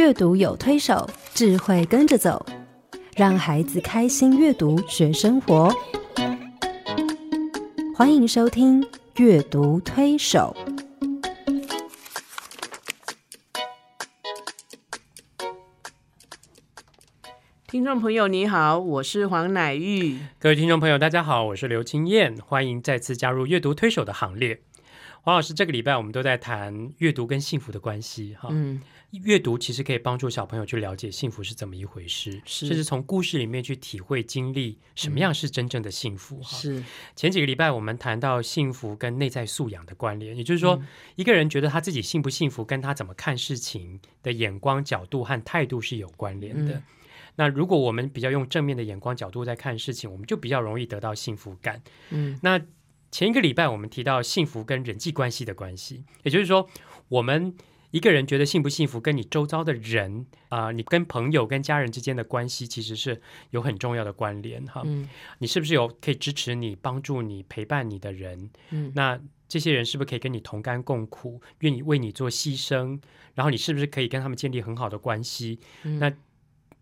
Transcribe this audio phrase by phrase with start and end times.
[0.00, 2.46] 阅读有推手，智慧跟着走，
[3.14, 5.70] 让孩子开心阅读学生活。
[7.94, 8.80] 欢迎收听
[9.16, 10.56] 《阅读推手》。
[17.68, 20.18] 听众朋友，你好，我是黄乃玉。
[20.38, 24.62] 各位听众朋友，大家好，我是刘青燕，欢迎再次加入阅读推手的行列。
[25.22, 36.56] 黄老师，这个礼拜我们都在谈阅读跟幸福的关系，哈，嗯，阅读其实可以帮助小朋友去了解幸福是怎么一回事，是甚至从故事里面去体会经历什么样是真正的幸福，哈。
[36.56, 36.82] 是
[37.14, 40.86] 前几个礼拜我们谈到幸福跟内在素养的关联，也就是说，嗯
[41.16, 46.74] 一个人觉得他自己幸不幸福，跟他怎么看事情的眼光、角度和态度是有关联的。
[46.74, 46.82] 嗯
[47.36, 51.80] 那如果我们比较用正面的眼光角度在看事情，我们就比较容易得到幸福感。
[52.10, 52.60] 嗯那
[53.10, 56.68] 前一个礼拜我们提到幸福跟人际关系的关系，也就是说，
[57.08, 57.54] 我们
[57.90, 64.82] 一个人觉得幸不幸福，跟你周遭的人啊、你跟朋友、跟家人之间的关系，其实是有很重要的关联哈。
[64.84, 65.08] 嗯
[65.38, 68.50] 你是不是有可以支持你、帮助你、陪伴你的人？
[68.70, 73.00] 嗯那这些人是不是可以跟你同甘共苦，愿意为你做牺牲？
[73.34, 75.58] 然后你是不是可以跟他们建立很好的关系？
[75.82, 76.12] 嗯那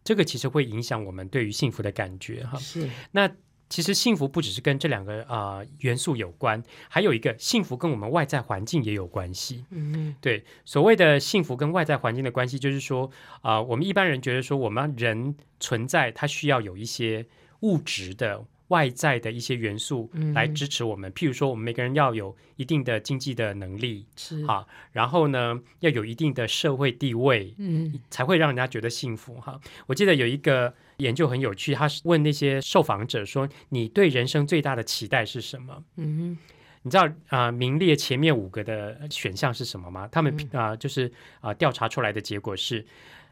[0.05, 2.59] 这个其实会影响我们对于幸福的感觉哈。
[2.59, 3.31] 是那
[3.69, 9.65] 其实幸福不只是跟这两个啊、呃元素有关，还有一个幸福跟我们外在环境也有关系。
[9.71, 13.11] 嗯对，所谓的幸福跟外在环境的关系，就是说
[13.43, 17.27] 啊、我们一般人觉得说，我们人存在，它需要有一些
[17.61, 21.13] 物质的外在的一些元素嗯来支持我们。
[21.13, 29.61] 譬如说，我们每个人要有一定的经济的能力，是哈，然后呢，要有一定的社会地位，嗯才会让人家觉得幸福哈。
[29.87, 36.37] 我记得有一个研究很有趣，他是问那些受访者说：“你对人生最大的期待是什么？”嗯
[36.83, 40.09] 你知道啊、名列前面五个的选项是什么吗？
[40.11, 42.87] 他们啊、就是啊、调查出来的结果是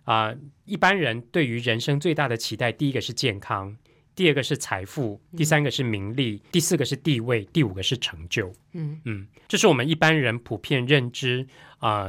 [0.04, 3.76] 啊、一般人对于人生最大的期待，第一个是健康，
[4.16, 8.50] 第二个是财富，第三个是名利，第四个是地位，第五个是成就。
[8.72, 8.98] 嗯。
[9.04, 11.46] 嗯，这是我们一般人普遍认知
[11.78, 12.08] 啊、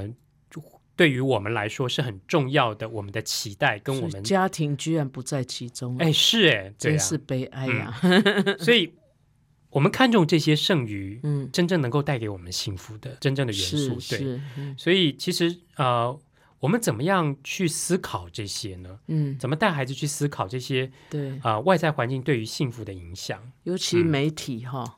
[0.49, 0.63] 就
[0.95, 7.99] 对于我们来说是很重要的，我们的期待跟我们家庭居然不在其中，哎是哎，真是悲哀呀。
[8.59, 8.93] 所以
[9.69, 14.39] 我们看重这些剩余，嗯，真正能够带给我们幸福的真正的元素，对。
[14.77, 16.17] 所以其实呃，
[16.59, 18.99] 我们怎么样去思考这些呢？
[19.07, 23.39] 嗯怎么带孩子去思考这些对，啊、呃外在环境对于幸福的影响？
[23.63, 24.97] 尤其嗯媒体哈。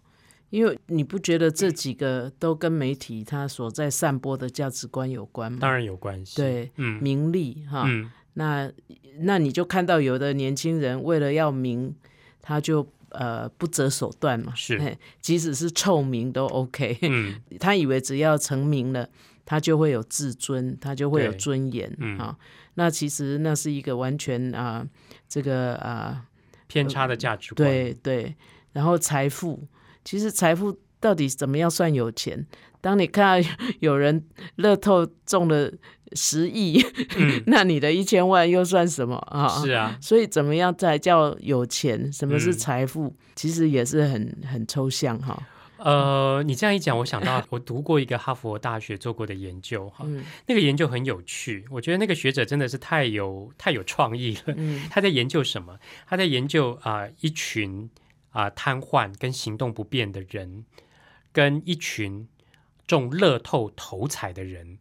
[0.51, 5.59] 因为你不觉得这几个都跟媒体它所在散播的价值观有关吗？
[5.61, 8.71] 当然有关系。，对，嗯名利哈，嗯，那
[9.19, 11.93] 那你就看到有的年轻人为了要名，
[12.41, 19.07] 他就呃不择手段嘛，是即使是臭名都 OK，嗯 他以为只要成名了，
[19.49, 22.37] 他就会有自尊，他就会有尊严嗯啊、
[22.75, 24.85] 那其实那是一个完全啊、
[25.27, 26.23] 这个啊、
[26.67, 27.67] 偏差的价值观。
[27.67, 28.35] 对对，
[28.73, 29.67] 然后财富，
[30.05, 32.45] 其实财富到底怎么样算有钱？
[32.79, 33.49] 当你看到
[33.79, 34.23] 有人
[34.57, 35.73] 乐透中了
[36.13, 36.79] 十亿，
[37.17, 39.49] 嗯 那你的一千万又算什么啊？
[39.65, 42.13] 是啊，所以怎么样才叫有钱？
[42.13, 43.15] 什么是嗯财富？
[43.35, 45.41] 其实也是很很抽象哈。
[45.79, 54.53] 呃，你这样一讲，我想到我读过一个哈佛大学做过的研究哈，嗯那个研究很有趣，我觉得那个学者真的是太有 太有创意了。
[54.57, 55.79] 嗯他在研究什么？
[56.05, 57.89] 他在研究啊、一群
[58.31, 60.65] 啊、瘫痪跟行动不便的人，
[61.31, 62.27] 跟一群
[62.85, 64.77] 中乐透头彩的人，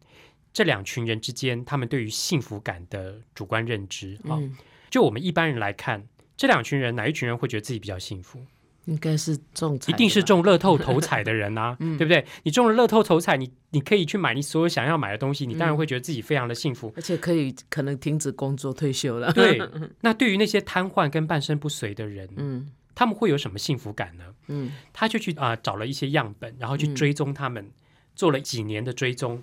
[0.51, 4.57] 这两群人之间，他们对于幸福感的主观认知啊、嗯，
[4.89, 8.45] 就我们一般人来看，这两群人哪一群人会觉得自己比较幸福？
[8.89, 12.25] 应该是中彩，一定是中乐透头彩的人啊，嗯 对不对？
[12.43, 16.91] 你中了乐透头彩，你你可以去买你所有想要买的东西，你当然嗯会觉得自己非常的幸福。
[16.95, 19.31] 而且可以可能停止工作退休了。
[19.31, 19.61] 对，
[20.01, 24.23] 那对于那些瘫痪跟半身不遂的人，嗯他们会有什么幸福感呢？
[24.47, 27.69] 嗯他就去啊、找了一些样本，然后去嗯追踪他们，
[28.15, 29.41] 做了几年的追踪。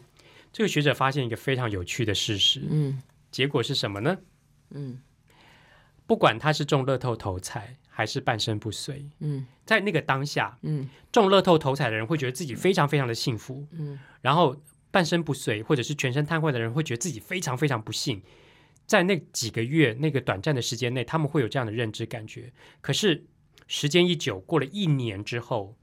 [0.52, 3.00] 这个学者发现一个非常有趣的事实，嗯
[3.30, 4.18] 结果是什么呢？
[4.70, 4.98] 嗯
[6.06, 14.56] 不管他是中乐透头彩还是半身不遂，嗯在那个当下，嗯中乐透头彩的人会觉得自己非常非常的幸福，嗯然后
[14.90, 18.22] 半身不遂或者是全身瘫痪的人会觉得自己非常非常不幸。
[18.86, 22.52] 在那几个月那个短暂的时间内，他们会有这样的认知感觉。
[22.80, 23.26] 可是
[23.66, 25.74] 时间一久，过了一年之后，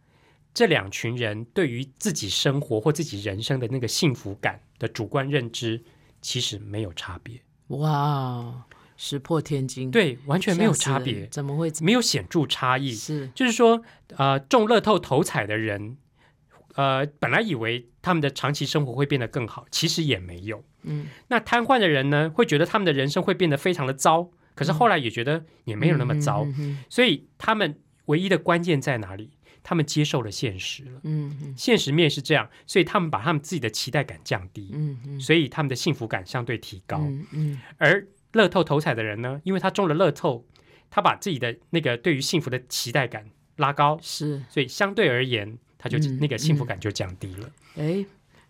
[0.54, 5.84] 这两群人对于自己生活或自己人生的那个幸福感的主观认知，
[6.22, 7.42] 其实没有差别。
[7.68, 8.66] 哇，
[9.04, 12.94] 石破天惊，，对，完全没有差别，怎么会没有显著差异。
[12.94, 13.84] 是就是说，
[14.16, 15.98] 呃，中乐透头彩的人
[16.76, 20.64] 呃，本来以为他们的长期生活会变得更好，其实也没有。
[20.84, 26.48] 嗯，那瘫痪的人呢，会觉得他们的人生会变得非常的糟，可是后来也觉得也没有那么糟，
[26.90, 29.32] 所以他们唯一的关键在哪里？
[29.66, 36.98] 他们接受了现实了，嗯嗯现实面是这样，所以他们把他们自己的期待感降低，嗯嗯所以他们的幸福感相对提高。
[37.00, 40.46] 嗯嗯而乐透头彩的人呢，因为他中了乐透，
[40.90, 43.26] 他把自己的那个对于幸福的期待感
[43.58, 47.50] 拉高，是，所以相对而言，他就、嗯那个幸福感就降低了。
[47.78, 48.06] 哎，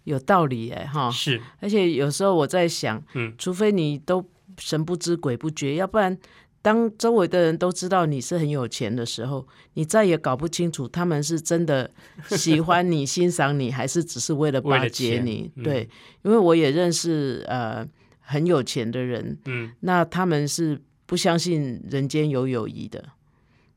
[0.06, 1.12] 有道理哎哈。
[1.12, 4.25] 是，而且有时候我在想，嗯除非你都
[4.57, 6.18] 神不知鬼不觉，要不然
[6.62, 11.91] 当周围的人都知道你是很有钱的时候，你再也搞不清楚他们是真的
[12.29, 15.51] 喜欢你、 欣赏你，还是只是为了巴结你。
[15.56, 15.89] 嗯对，
[16.21, 17.86] 因为我也认识呃
[18.24, 23.04] 很有钱的人，嗯，那他们是不相信人间有友谊的。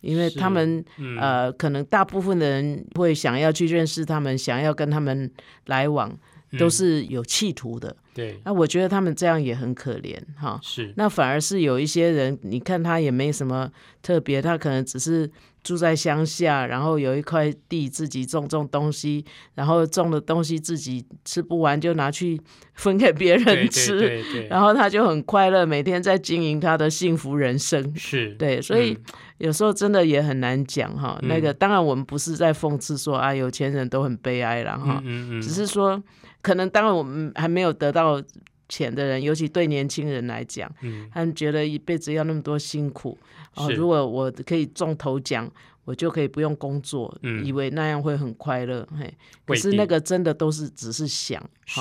[0.03, 5.29] 因为他们嗯呃，可能大部分的人会想要去认识他们，想要跟他们
[5.65, 6.09] 来往，
[6.57, 7.97] 都嗯是有企图的。
[8.15, 10.61] 对，那我觉得他们这样也很可怜哈。
[10.63, 13.69] 是，那反而是有一些人，你看他也没什么
[14.01, 15.29] 特别，他可能只是
[15.67, 19.25] 住在乡下，然后有一块地自己种种东西，
[19.57, 22.41] 然后种的东西自己吃不完就拿去
[22.75, 27.93] 分给别人吃，对 对，然后他就很快乐，每天在经营他的幸福人生。
[27.97, 29.03] 是，对，所以嗯。
[29.39, 31.19] 有时候真的也很难讲哈。
[31.21, 31.29] 嗯。
[31.29, 36.03] 那个当然我们不是在讽刺说啊有钱人都很悲哀了哈，嗯嗯嗯，只是说
[36.41, 38.23] 可能当然我们还没有得到
[38.69, 41.09] 钱的人，尤其对年轻人来讲，嗯。
[41.13, 43.19] 他们觉得一辈子要那么多辛苦
[43.55, 43.69] 哦。
[43.69, 43.75] 是。
[43.77, 45.51] 如果我可以中头奖，
[45.85, 47.45] 我就可以不用工作，嗯。
[47.45, 48.87] 以为那样会很快乐。
[48.99, 49.13] 嘿，
[49.45, 51.81] 可是那个真的都是只是想，是。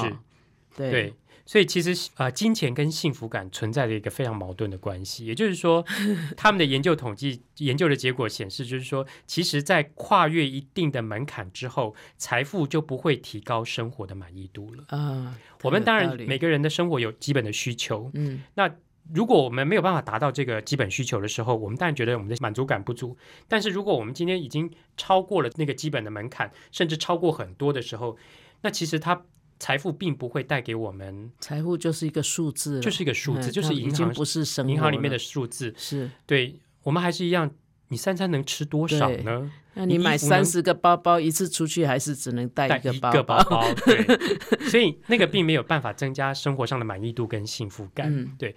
[0.77, 1.13] 对，
[1.45, 5.25] 所以其实呃，金钱跟幸福感存在着一个非常矛盾的关系。
[5.25, 5.85] 也就是说，
[6.35, 14.83] 他们的研究统计研究的结果显示，就是说，其实，在跨越一定的门槛之后，财富就不会提高生活的满意度了。
[14.87, 18.69] 啊，我们当然每个人的生活有基本的需求，嗯那
[19.13, 23.15] 如果我们没有办法达到这个基本需求的时候，我们当然觉得我们的满足感不足。
[23.47, 28.17] 但是如果我们今天已经超过了那个基本的门槛，甚至超过很多的时候，
[28.63, 29.23] 那其实它
[29.59, 35.73] 财富并不会带给我们，财富就是一个数字，就是一个数字，嗯就是银行不是生银行里面的了数字。
[35.77, 36.09] 是。
[36.25, 37.49] 对我们还是一样，
[37.87, 39.51] 你三餐能吃多少呢？
[39.77, 48.07] 那你买三十个包包，一次出去还是只能带带一个包包包， 对，所以那个并没有办法增加生活上的满意度跟幸福感。
[48.09, 48.55] 嗯对，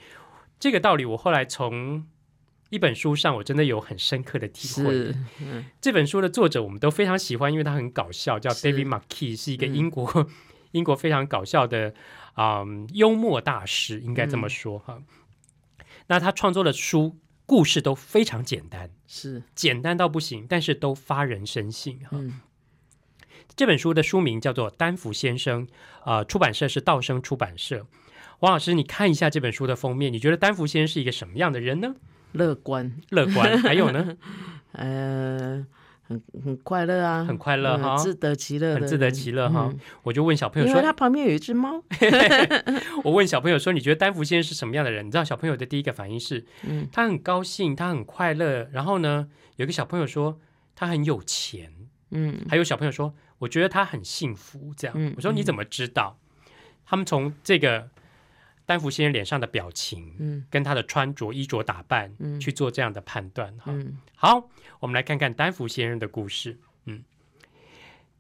[0.61, 2.07] 这个道理我后来从
[2.71, 5.13] 一本书上，我真的有很深刻的体会。
[5.81, 10.07] 这本书的作者我们都非常喜欢，因为他很搞笑，叫是 David McKee，是一个嗯英国、
[10.73, 11.95] 英国非常搞笑的
[12.35, 15.03] 啊、幽默大师，应该这嗯么说哈。
[16.07, 22.11] 那他创作的书故事都非常简单，是，简单到不行，但是都发人深省哈。
[22.13, 22.41] 嗯
[23.57, 25.67] 这本书的书名叫做《丹福先生》，
[26.05, 27.87] 啊、出版社是道生出版社。
[28.41, 31.97] 王老师，你看一下这本书的封面，你觉得丹福先生是一个什么样的人呢？
[32.33, 34.17] 乐观，乐观，还有呢，
[34.73, 35.67] 呃，
[36.09, 39.69] 很很快乐啊，很快乐嗯哈自得其乐，很自得其乐哈。
[39.71, 41.83] 嗯我就问小朋友说因为，他旁边有一只猫，
[43.05, 45.07] 我问小朋友说，你觉得丹福先生是什么样的人？
[45.07, 48.69] 你知道小朋友的第一个反应是，嗯他很高兴，他很快乐。
[48.73, 50.41] 然后呢，有一个小朋友说
[50.75, 51.71] 他很有钱，
[52.11, 54.73] 嗯还有小朋友说，我觉得他很幸福。
[54.77, 56.19] 这样，嗯我说你怎么知道？
[56.87, 57.91] 他们从这个
[58.69, 63.57] 丹福先生脸上的表情，嗯跟他的穿着、衣着打扮，嗯去做这样的判断。
[63.57, 66.61] 哈，嗯好，我们来看看丹福先生的故事。
[66.85, 67.03] 嗯，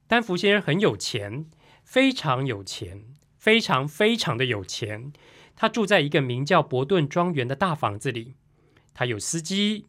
[0.07, 1.45] 丹福先生很有钱，
[1.85, 3.05] 非常有钱，
[3.37, 5.13] 非常非常的有钱。
[5.55, 8.33] 他住在一个名叫伯顿庄园的大房子里，
[8.95, 9.85] 他有司机，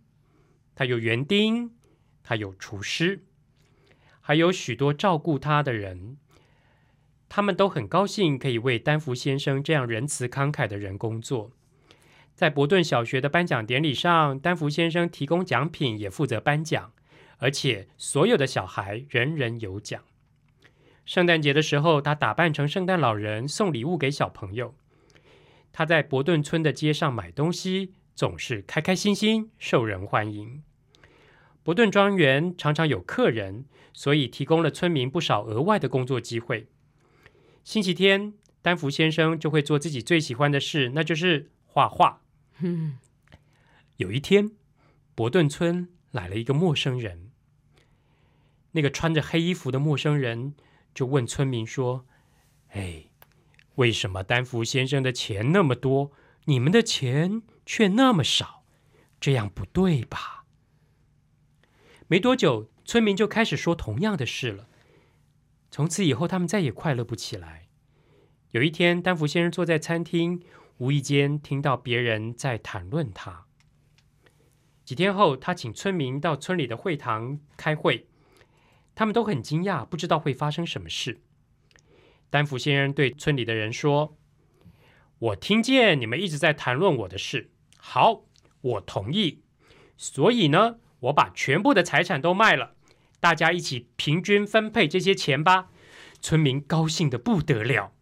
[0.76, 1.72] 他有园丁，
[2.22, 3.24] 他有厨师，
[4.20, 6.18] 还有许多照顾他的人。
[7.30, 11.52] 他们都很高兴可以为丹福先生这样仁慈慷慨的人工作。
[12.34, 16.92] 在伯顿小学的颁奖典礼上，丹福先生提供奖品，也负责颁奖，
[17.38, 20.02] 而且所有的小孩人人有奖。
[21.06, 24.74] 圣诞节的时候，他打扮成圣诞老人，送礼物给小朋友。
[25.72, 30.64] 他在伯顿村的街上买东西，总是开开心心，受人欢迎。
[31.62, 36.68] 伯顿庄园常常有客人，所以提供了村民不少额外的工作机会。
[37.64, 42.22] 星期天，丹福先生就会做自己最喜欢的事，那就是画画。
[42.60, 42.98] 嗯
[43.98, 44.52] 有一天，
[45.14, 47.32] 伯顿村来了一个陌生人。
[48.72, 50.54] 那个穿着黑衣服的陌生人
[50.94, 52.06] 就问村民说
[52.70, 53.06] ：“哎，
[53.76, 56.12] 为什么丹福先生的钱那么多，
[56.46, 58.64] 你们的钱却那么少？
[59.20, 60.46] 这样不对吧？”
[62.08, 64.69] 没多久，村民就开始说同样的事了。
[65.72, 67.68] 从此以后，他们再也快乐不起来。
[68.52, 70.42] 有一天，丹福先生坐在餐厅，
[70.78, 73.46] 无意间听到别人在谈论他。
[74.84, 78.08] 几天后，他请村民到村里的会堂开会，
[78.96, 81.22] 他们都很惊讶，不知道会发生什么事。
[82.32, 84.18] 丹福先生对村里的人说
[85.20, 88.24] ：“我听见你们一直在谈论我的事，好，
[88.62, 89.44] 我同意。
[89.96, 92.76] 所以呢，我把全部的财产都卖了，
[93.20, 95.70] 大家一起平均分配这些钱吧。”
[96.22, 97.94] 村民高兴的不得了。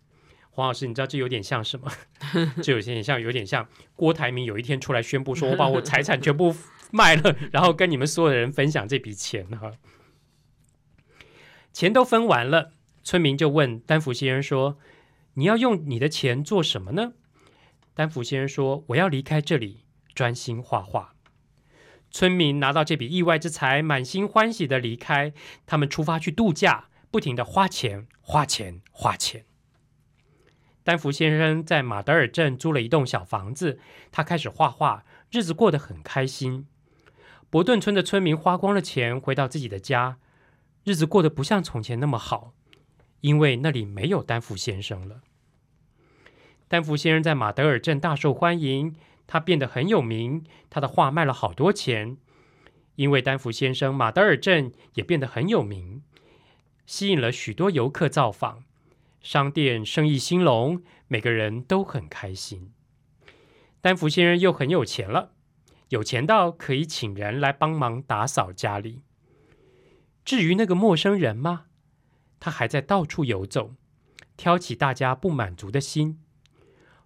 [0.49, 1.91] 黄老师，你知道这有点像什么？
[2.63, 6.55] 这有点像，有点像郭台铭有一天出来宣布说：“我把我财产全部
[6.91, 9.73] 卖了， 然后跟你们所有的人分享这笔钱。”哈，
[11.71, 12.71] 钱都分完了。
[13.03, 14.79] 村民就问丹福先生说
[15.35, 17.13] ：“你要用你的钱做什么呢？”
[17.93, 19.83] 丹福先生说：“我要离开这里，
[20.15, 21.13] 专心画画。”
[22.09, 25.33] 村民拿到这笔意外之财，满心欢喜的离开。
[25.65, 29.45] 他们出发去度假，不停的花钱、花钱、花钱。
[30.83, 33.79] 丹福先生在马德尔镇租了一栋小房子，
[34.11, 36.65] 他开始画画，日子过得很开心。
[37.49, 40.17] 伯顿村的村民花光了钱，回到自己的家，
[40.83, 42.53] 日子过得不像从前那么好。
[43.21, 45.21] 因为那里没有丹福先生了。
[46.67, 48.95] 丹福先生在马德尔镇大受欢迎，
[49.27, 52.17] 他变得很有名，他的画卖了好多钱。
[52.95, 56.01] 因为丹福先生，马德尔镇也变得很有名，
[56.87, 58.63] 吸引了许多游客造访，
[59.21, 62.71] 商店生意兴隆，每个人都很开心。
[63.81, 65.33] 丹福先生又很有钱了，
[65.89, 69.03] 有钱到可以请人来帮忙打扫家里。
[70.25, 71.65] 至于那个陌生人吗？
[72.39, 73.75] 他还在到处游走，
[74.35, 76.19] 挑起大家不满足的心。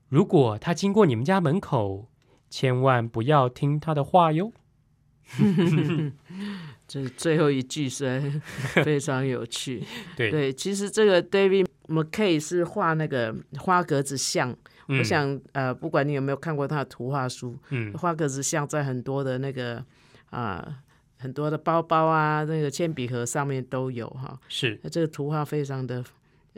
[0.07, 2.10] 如果他经过你们家门口，
[2.51, 4.51] 千万不要听他的话哟。
[6.87, 8.39] 这最后一句是
[8.83, 9.83] 非常有趣。
[10.15, 14.55] 对对，其实这个 David McKay 是画那个花格子像。
[14.87, 19.83] 我想呃，不管你有没有看过他的图画书，嗯，花格子像在很多的那个
[20.29, 20.83] 啊。
[21.21, 24.35] 很多的包包啊，那个铅笔盒上面都有哈。
[24.47, 26.03] 是，那这个图画非常的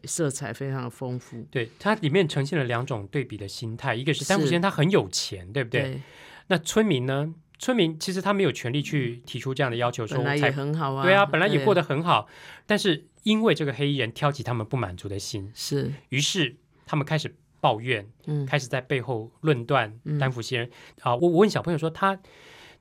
[0.05, 1.45] 色彩非常的丰富。
[1.49, 6.01] 对，它里面呈现了两种对比的心态，一个是丹福先生他很有钱，对不对？
[6.47, 7.33] 那村民呢？
[7.59, 11.03] 村民其实他没有权利去提出这样的要求，说本来也很好啊。
[11.03, 12.27] 对啊，本来也过得很好，
[12.65, 20.71] 但是因为这个黑衣人挑起他们不满足的心，是，于是他们开始抱怨，嗯，开始在背后论断丹福先生。
[21.01, 22.19] 啊，我我问小朋友说他。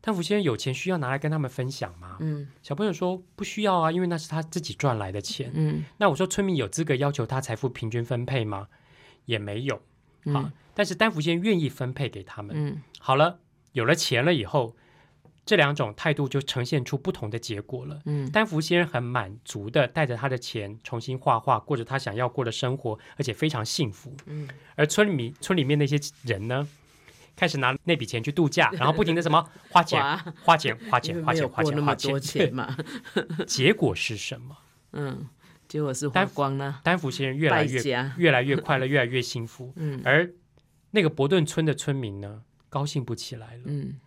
[0.03, 2.17] 丹福先生有钱需要拿来跟他们分享吗？
[2.21, 5.51] 嗯，小朋友说不需要啊，因为那是他自己赚来的钱。
[5.55, 8.67] 嗯，那我说村民有资格要求他财富平均分配吗？
[9.27, 9.81] 也没有
[10.35, 10.53] 啊。
[10.75, 12.57] 但是丹福先生愿意分配给他们。
[12.59, 13.39] 嗯，好了，
[13.73, 14.75] 有了钱了以后，
[15.47, 18.01] 这两种态度就呈现出不同的结果了。
[18.07, 24.13] 嗯，丹福先生很满足的带着他的钱重新画画，过着他想要过的生活，而且非常幸福。
[24.27, 26.67] 嗯，而村里面村里面那些人呢？
[27.43, 30.01] 开始拿那笔钱去度假， 然后不停的什么花钱、
[30.45, 32.77] 花钱、花钱、花钱、花钱、花钱嘛。
[33.49, 34.57] 结果是什么？
[34.95, 35.29] 嗯，
[35.67, 36.81] 结果是花光了。
[36.85, 37.83] 丹福先生越来越
[38.17, 39.73] 越来越快乐，越来越幸福。
[39.75, 40.33] 嗯，而
[40.93, 43.63] 那个伯顿村的村民呢，高兴不起来了。
[43.65, 43.99] 嗯，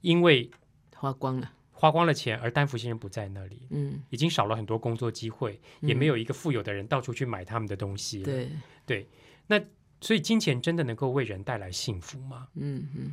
[0.00, 0.50] 因为
[0.96, 3.68] 花光了，花光了钱，而丹福先生不在那里。
[3.70, 8.24] 嗯，已经少了很多工作机会，也没有一个富有的人到处去买他们的东西。
[8.24, 8.48] 对
[8.84, 9.06] 对，
[9.46, 9.60] 那。
[10.00, 12.48] 所以，金钱真的能够为人带来幸福吗？
[12.54, 13.12] 嗯嗯。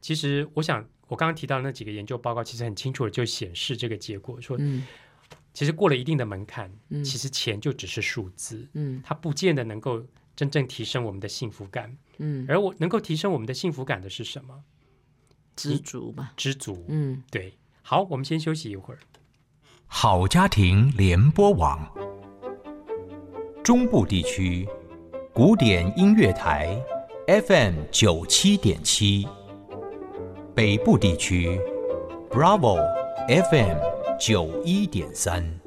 [0.00, 4.58] 其实，我想，我刚刚提到那几个研究报告，其实很清楚的就显示这个结果，说，
[5.52, 10.04] 其实过了一定的门槛，嗯其实钱就只是数字，嗯，它不见得能够
[10.36, 12.44] 真正提升我们的幸福感，嗯。
[12.48, 14.62] 而我能够提升我们的幸福感的是什么？
[15.56, 16.84] 知足吧，知足。
[16.88, 17.54] 嗯，对。
[17.82, 19.00] 好，我们先休息一会儿。
[19.86, 21.88] 好家庭联播网，
[23.62, 24.66] 中部地区。
[25.34, 26.80] 古典音乐台
[27.26, 29.26] ，FM 九七点七；
[30.54, 31.58] 北部地区
[32.30, 32.76] ，Bravo
[33.26, 33.76] FM
[34.16, 35.58] 九一点三。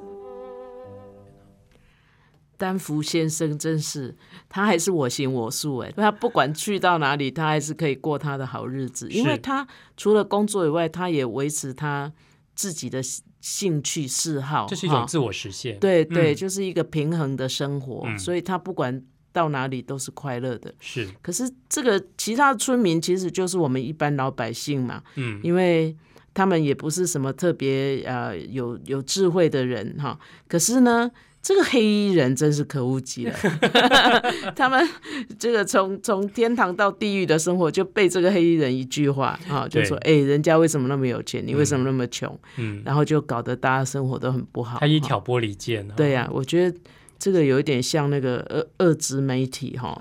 [2.55, 4.15] 丹福先生真是，
[4.47, 12.13] 他还是我行我素哎，他不管去到哪里，他还是可以过他的好日子，因为他除了工作以外，他也维持他
[12.55, 13.01] 自己的
[13.41, 15.77] 兴趣嗜好，这是一种自我实现。
[15.77, 19.03] 对对，就是一个平衡的生活，所以他不管。
[19.37, 21.07] 到哪里都是快乐的，是。
[21.21, 25.95] 可是这个其他村民其实就是我们一般老百姓嘛，嗯，因为
[26.33, 30.17] 他们也不是什么特别呃有有智慧的人哈。
[30.47, 33.35] 可是呢，这个黑衣人真是可恶极了，
[34.57, 34.83] 他们
[35.37, 42.35] 这个从从天堂到地狱的生活就被这个黑衣人一句话哈，就说哎，人家为什么那么有钱，你为什么那么穷？
[42.57, 44.79] 嗯，然后就搞得大家生活都很不好。
[44.79, 46.75] 他一挑拨离间，对呀，我觉得。
[47.19, 49.99] 这个有一点像那个二二职媒体哈，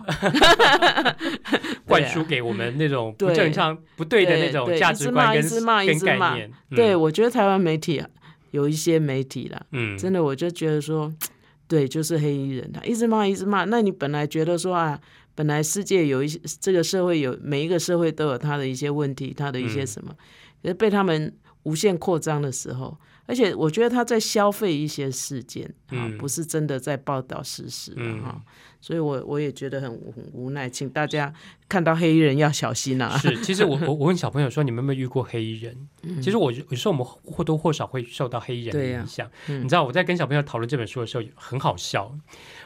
[1.86, 6.30] 灌输给我们那种不正常、不对的那种价值观一直骂一跟直骂。
[6.30, 6.50] 概念。
[6.70, 8.02] 对，嗯我觉得台湾媒体
[8.50, 11.12] 有一些媒体啦，嗯，真的我就觉得说，
[11.68, 13.64] 对，就是黑衣人，他一直骂一直骂。
[13.64, 14.98] 那你本来觉得说啊，
[15.34, 19.86] 本来世界有一些这个社会有每一个社会都有它的一些问题，它的一些嗯。
[19.86, 20.14] 什么，
[20.62, 22.96] 可是被他们无限扩张的时候，
[23.26, 27.92] 而且我觉得他在消费一些事件啊，嗯不是真的在报道事实
[28.24, 28.40] 啊。
[28.80, 31.32] 所以我我也觉得很很无奈，请大家
[31.68, 33.18] 看到黑衣人要小心啊！
[33.18, 35.88] 是，其实我 我我问小朋友说，你们有没有遇过黑衣人？
[36.02, 39.28] 嗯其实我有时候我们或多或少会受到黑衣人的影响。
[39.48, 42.16] 嗯你知道我在跟小朋友讨论这本书的时候很好笑，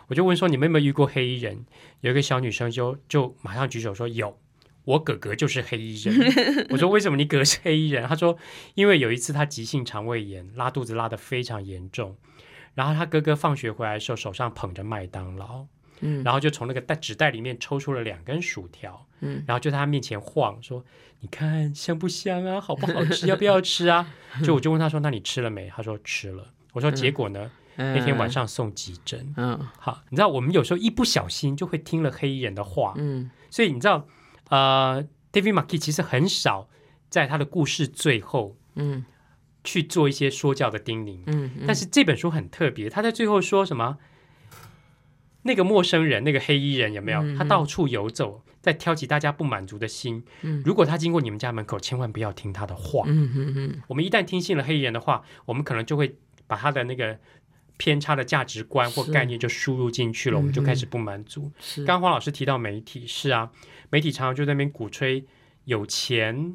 [0.09, 1.65] 我就问说你们有没有遇过黑衣人？
[2.03, 4.37] 有一个小女生就就马上举手说有。
[4.85, 8.07] 我哥哥就是黑衣人， 我说为什么你哥哥是黑衣人？
[8.09, 8.37] 他说
[8.75, 12.17] 因为有一次他急性肠胃炎，拉肚子拉得非常严重，
[12.75, 15.67] 然后他哥哥放学回来的时候手上捧着麦当劳，
[16.01, 20.85] 嗯然后就从那个袋纸袋里面抽出了两根薯条，嗯然后就在他面前晃，说
[21.21, 22.61] ：“你看香不香啊？
[22.61, 23.27] 好不好吃？
[23.27, 27.51] 要不要吃啊？” 就我就问他说：“那你吃了没？”他说：“吃了。”我说：“结果呢？
[27.77, 29.33] 那天晚，上送急诊。
[29.37, 34.07] 嗯好，你知道我们有时候一不小心就会听了黑衣人的话，嗯所以你知道，
[34.51, 36.69] 呃，David Marquis 其实很少
[37.09, 39.05] 在他的故事最后嗯
[39.65, 43.99] 去做一些说教的叮咛，嗯嗯，但是这本书很特别，他在最后说什么？
[45.43, 47.23] 那个陌生人，那个黑衣人有没有？
[47.23, 50.23] 嗯他到处游走，在挑起大家不满足的心。
[50.43, 53.05] 嗯如果他经过你们家门口，千万不要听他的话。
[53.07, 57.19] 嗯嗯嗯我们一旦听信了黑衣人的话，我们可能就会把他的那个
[57.81, 61.51] 偏差的价值观或概念就输入进去了，我们就开始不满足。
[61.59, 61.83] 是。
[61.87, 63.51] 刚刚黄老师提到媒体，是啊，
[63.89, 65.25] 媒体常常就在那边鼓吹
[65.65, 66.55] 有钱，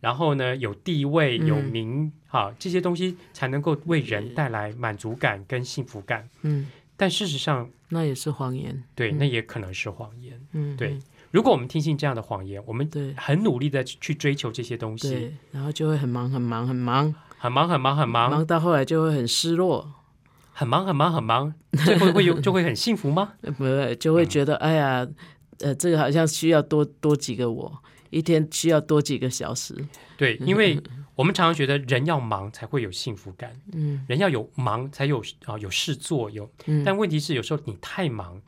[0.00, 1.46] 然后呢有地位、嗯。
[1.46, 6.28] 有名，哈、这些东西才能够为人带来满足感跟幸福感。
[6.42, 8.82] 嗯，但事实上，那也是谎言。
[8.96, 9.18] 对，嗯。
[9.18, 10.40] 那也可能是谎言。
[10.54, 11.02] 嗯，对嗯。
[11.30, 13.14] 如果我们听信这样的谎言，我们对。
[13.16, 19.92] 很努力的去追求这些东西，对，然后就会很忙很忙很忙，很忙很忙很忙，忙到后来就会很失落，
[20.58, 23.34] 很忙很忙很忙，最后会有 就会很幸福吗？
[23.42, 25.06] 呃不就会觉得哎呀，
[25.60, 29.72] 呃，这个好像需要多多几个我，一天需要多几个小时。
[30.16, 30.76] 对，因为
[31.14, 38.42] 我们常常觉得人要忙才会有幸福感，嗯人要有忙才有啊有事做有，嗯，但问题是有时候你太忙，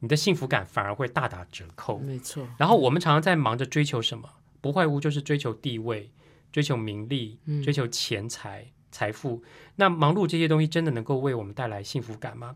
[0.00, 1.98] 你的幸福感反而会大打折扣。
[2.00, 2.44] 没错。
[2.58, 4.28] 然后我们常常在忙着追求什么，
[4.60, 6.10] 不外乎就是追求地位、
[6.50, 9.42] 追求名利、嗯追求钱财、财富。
[9.74, 12.54] 那忙碌这些东西真的能够为我们带来幸福感吗？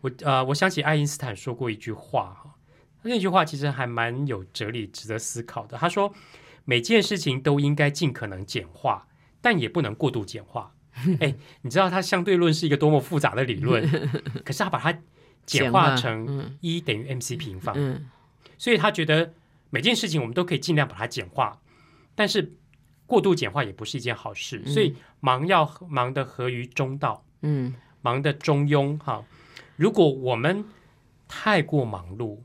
[0.00, 2.54] 我呃，我想起爱因斯坦说过一句话哈，
[3.02, 5.78] 那句话其实还蛮有哲理，值得思考的。
[5.78, 6.12] 他说，
[6.64, 9.06] 每件事情都应该尽可能简化，
[9.40, 10.72] 但也不能过度简化。
[11.20, 13.88] 哎，你知道它相对论是一个多么复杂的理论，
[14.44, 14.98] 可是他把它
[15.44, 17.74] 简化成嗯一等于 mc 平方。
[17.76, 18.08] 嗯
[18.58, 19.34] 所以他觉得
[19.68, 21.60] 每件事情我们都可以尽量把它简化，
[22.14, 22.54] 但是
[23.06, 24.62] 过度简化也不是一件好事。
[24.64, 29.24] 嗯所以忙要忙的合于中道，嗯忙的中庸哈。
[29.76, 30.64] 如果我们
[31.28, 32.40] 太过忙碌，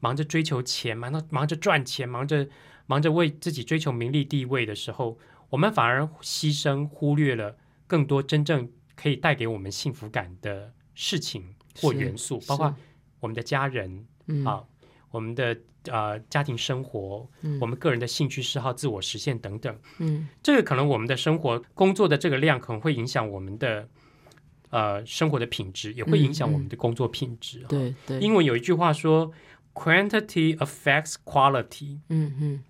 [0.00, 2.48] 忙着追求钱，忙着忙着赚钱，忙着
[2.86, 5.18] 忙着为自己追求名利地位的时候，
[5.50, 12.74] 我们反而牺牲忽略了更多真正可以带给我们幸福感的事情或元素，包括
[13.20, 14.64] 我们的家人，嗯啊，
[15.10, 15.56] 我们的
[15.90, 17.58] 呃家庭生活，嗯。
[17.60, 20.28] 我们个人的兴趣嗜好、自我实现等等，嗯。
[20.42, 23.88] 这个可能我们的生活工作的这个量可能会影响我们的
[24.70, 27.64] 呃生活的品质，也会影响我们的工作品质。
[27.68, 29.32] 对对，英文有一句话说
[29.74, 32.62] ：“quantity affects quality”，嗯嗯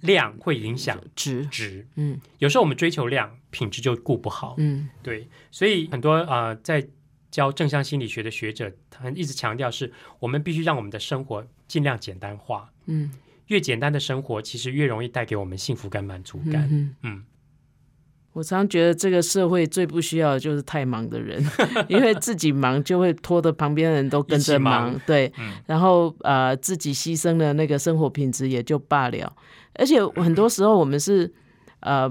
[0.00, 1.46] 量会影响值。
[1.46, 1.86] 质。
[1.94, 2.20] 嗯。
[2.38, 4.56] 有时候我们追求量，品质就顾不好。
[4.58, 4.88] 嗯。
[5.04, 6.88] 对，所以很多呃在
[7.34, 12.70] 教正向心理学的学者，他一直强调是我们必须让我们的生活尽量简单化。
[12.86, 13.10] 嗯
[13.48, 16.68] 越简单的生活，其实越容易带给我们幸福感、满足感。
[16.70, 17.24] 嗯嗯
[18.34, 21.44] 我常觉得这个社会最不需要的就是太忙的人，
[21.90, 29.36] 因为自己忙就会拖得旁边的人都跟着忙，忙对，嗯然后呃自己牺牲了那个生活品质也就罢了，
[29.74, 31.32] 而且很多时候我们是
[31.80, 32.08] 呃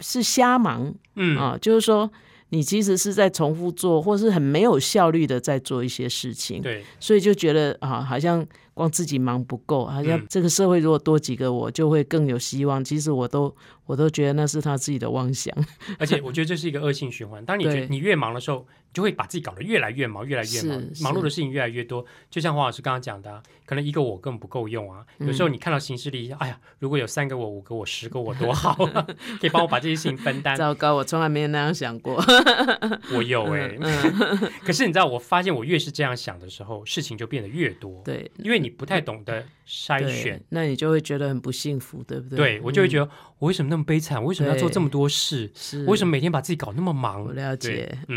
[0.00, 2.10] 是瞎忙嗯啊，就是说
[2.50, 12.82] 你其实是在重复做，或是很没有效率的在做一些事情，对，所以就觉得啊，好像光自己忙不够，好像嗯这个社会如果多几个我，就会更有希望。
[12.82, 13.54] 其实我都
[13.86, 15.54] 我都觉得那是他自己的妄想。
[15.98, 17.44] 而且我觉得这是一个恶性循环。
[17.44, 18.66] 当你觉得你越忙的时候，
[18.98, 22.04] 就就会把自己搞得越来越忙，越来越忙，忙碌的事情越来越多。
[22.28, 25.06] 就像黄老师刚刚讲的啊、可能一个我根本不够用啊。
[25.18, 29.06] 有时候你看到行事历，哎呀，如果有三个我、五个我、十个我多好啊，
[29.40, 30.56] 可以帮我把这些事情分担。
[30.56, 32.20] 糟糕，我从来没有那样想过。
[33.14, 38.02] 我有哎、嗯 可是你知道，我发现我越是这样想的时候，事情就变得越多。
[38.04, 42.36] 对，因为你不太懂得筛选，，那你就会觉得很不幸福，对不对？
[42.36, 44.20] 对我就会觉得得我为什么那么悲惨？
[44.20, 45.48] 我为什么要做这么多事？
[45.54, 47.22] 是为什么每天把自己搞那么忙？
[47.22, 48.16] 我了对解，嗯，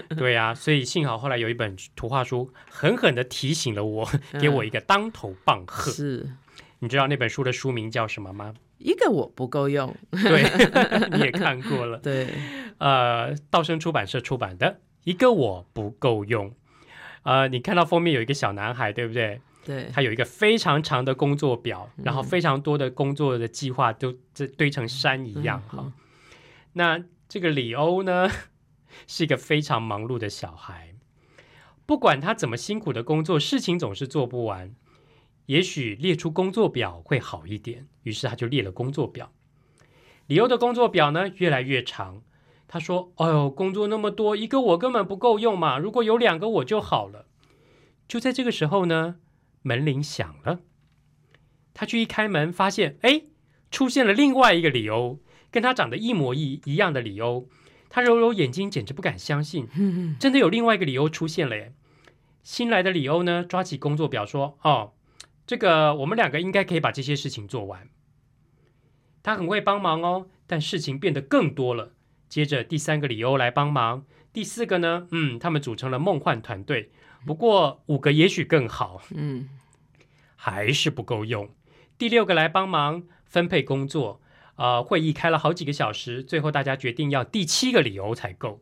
[0.16, 4.08] 对呀、所以幸好后来有一本图画书，狠狠的提醒了我，
[4.40, 5.90] 给我一个当头棒喝。
[5.90, 6.30] 嗯是
[6.80, 8.54] 你知道那本书的书名叫什么吗？
[8.78, 10.42] 一个我不够用，对，
[11.16, 11.98] 你也看过了。
[11.98, 12.26] 对，
[12.78, 14.66] 呃，道生出版社出版的
[15.04, 16.50] 《一个我不够用》。
[17.22, 19.40] 呃，你看到封面有一个小男孩，对不对？
[19.64, 25.92] 对，他有一个非常长的工作表，然后非常多的工作的计划都这堆成山一样哈、嗯嗯
[26.72, 28.28] 那这个李欧呢，
[29.06, 30.94] 是一个非常忙碌的小孩，
[31.86, 34.74] 不管他怎么辛苦的工作，事情总是做不完。
[35.46, 39.32] 也许列出工作表会好一点，于是他就列了工作表。
[40.26, 42.22] 李欧的工作表呢越来越长，
[42.68, 47.26] 他说：“哎呦，工作那么多，一个我根本不够用嘛，如果有两个我就好了。”
[48.06, 49.16] 就在这个时候呢，
[49.62, 50.60] 门铃响了。
[51.74, 53.22] 他去一开门，发现哎，
[53.70, 55.18] 出现了另外一个李欧，
[55.50, 57.48] 跟他长得一模一一样的李欧。
[57.94, 59.68] 他揉揉眼睛，简直不敢相信，
[60.18, 61.74] 真的有另外一个理由出现了耶！
[62.42, 64.94] 新来的李欧呢，抓起工作表说：“哦，
[65.46, 67.90] 这个我们两个应该可以把这些事情做完。”
[69.22, 71.92] 他很会帮忙哦，但事情变得更多了。
[72.30, 76.90] 接着第三个李欧来帮忙，第四个呢，嗯，他们组成了梦幻团队。
[77.26, 79.50] 不过五个也许更好，嗯，
[80.34, 81.50] 还是不够用。
[81.98, 84.21] 第六个来帮忙分配工作，
[84.56, 88.60] 呃，会议开了好几个小时，最后大家决定要第七个理由才够。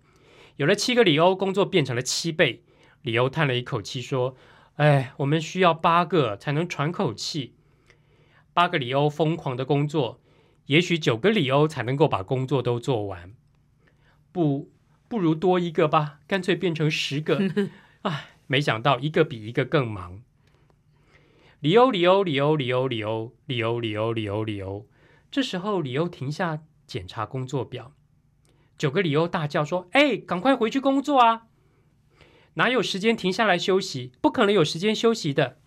[0.56, 2.62] 有了七个理由，工作变成了七倍。
[3.02, 4.36] 李欧叹了一口气说
[4.76, 7.54] ：“哎，我们需要八个才能喘口气。
[8.52, 10.20] 八个理由疯狂的工作，
[10.66, 13.32] 也许九个理由才能够把工作都做完。
[14.32, 14.70] 不，
[15.08, 17.40] 不如多一个吧，干脆变成十个。
[18.02, 20.22] 哎，没想到一个比一个更忙。
[21.60, 24.86] 里欧，里欧，里欧，里欧，里欧，里欧，里欧，里欧，里欧。
[25.30, 27.92] 这时候，里欧停下检查工作表，
[28.76, 31.46] 九个里欧大叫说：“哎，赶快回去工作啊！
[32.54, 34.10] 哪有时间停下来休息？
[34.20, 35.58] 不可能有时间休息的。”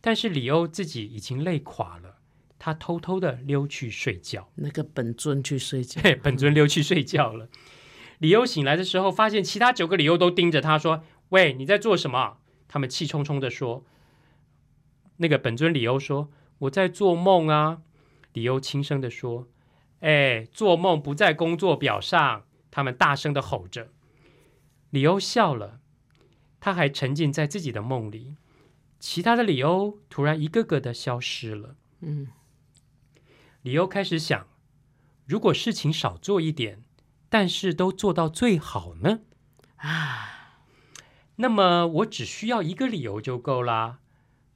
[0.00, 2.16] 但是里欧自己已经累垮了，
[2.58, 4.48] 他偷偷的溜去睡觉。
[4.54, 7.50] 那个本尊去睡觉，嘿，本尊溜去睡觉了。
[8.16, 13.84] 李欧醒来的时候，发现其他九个李欧都盯着他说：“喂，你在做什么？”他们气冲冲的说
[15.18, 17.82] ：“那个本尊李欧说，我在做梦啊。”
[18.32, 19.48] 李欧轻声的说
[20.00, 23.88] ：“哎，做梦不在工作表上。”他们大声的吼着。
[24.90, 25.80] 李欧笑了，
[26.60, 28.36] 他还沉浸在自己的梦里。
[29.00, 31.74] 其他的李欧突然一个个的消失了。
[32.00, 32.28] 嗯，
[33.62, 34.46] 李欧开始想，
[35.26, 36.84] 如果事情少做一点，
[37.28, 39.20] 但是都做到最好呢？
[39.76, 40.60] 啊，
[41.36, 43.98] 那么我只需要一个理由就够啦。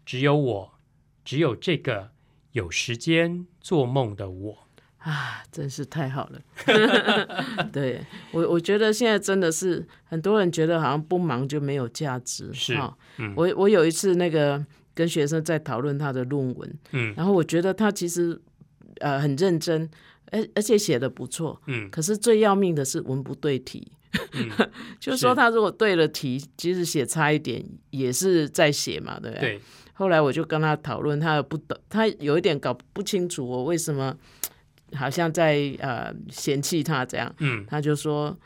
[0.07, 0.79] 只有我，
[1.25, 2.13] 只有这个
[2.55, 4.59] 有时间做梦的我。
[4.99, 6.41] 啊，真是太好了。
[7.71, 8.01] 对
[8.33, 12.51] 我，我觉得现在真的是很多人觉得好像不忙就没有价值。
[12.55, 14.65] 是哈嗯我我有一次那个
[14.95, 18.41] 跟学生在讨论他的论文，嗯然后我觉得他其实
[19.01, 19.91] 呃很认真，
[20.33, 21.61] 而而且写的不错。
[21.67, 23.93] 嗯可是最要命的是文不对题，
[24.33, 24.51] 嗯，
[25.01, 29.51] 就是说他如果对了题，即使写差一点也是在写嘛，对不对？
[29.51, 29.61] 对，
[29.93, 34.17] 后来我就跟他讨论，他不懂，他有一点搞不清楚我为什么
[34.95, 37.65] 好像在呃嫌弃他这样，嗯。
[37.67, 38.37] 他就说。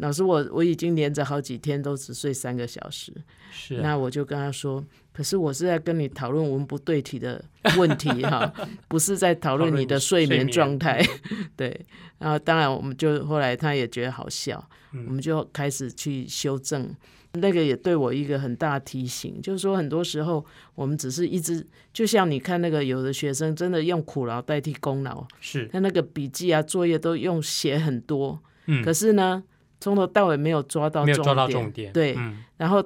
[0.00, 3.12] 老师我，我已经连着好几天都只睡三个小时，
[3.50, 3.80] 是啊。
[3.82, 4.80] 那我就跟他说，
[5.18, 7.44] 可是我是在跟你讨论文不对题的
[7.76, 8.54] 问题哈，
[8.86, 10.48] 不是在讨论你的睡眠。
[10.48, 11.04] 状态。
[11.56, 11.84] 对，
[12.18, 15.04] 然后当然我们就后来他也觉得好笑，嗯。
[15.08, 16.94] 我们就开始去修正。
[17.32, 20.44] 那个也对我一个很大的提醒，就是说很多时候
[20.76, 29.42] 我们只是一直，就像你看那个有的学生真的用苦劳代替功劳，是，他那个笔记啊作业都用写很多，嗯，可是呢
[29.80, 32.44] 从头到尾没有抓到没有抓到重点，对，嗯。
[32.56, 32.82] 然后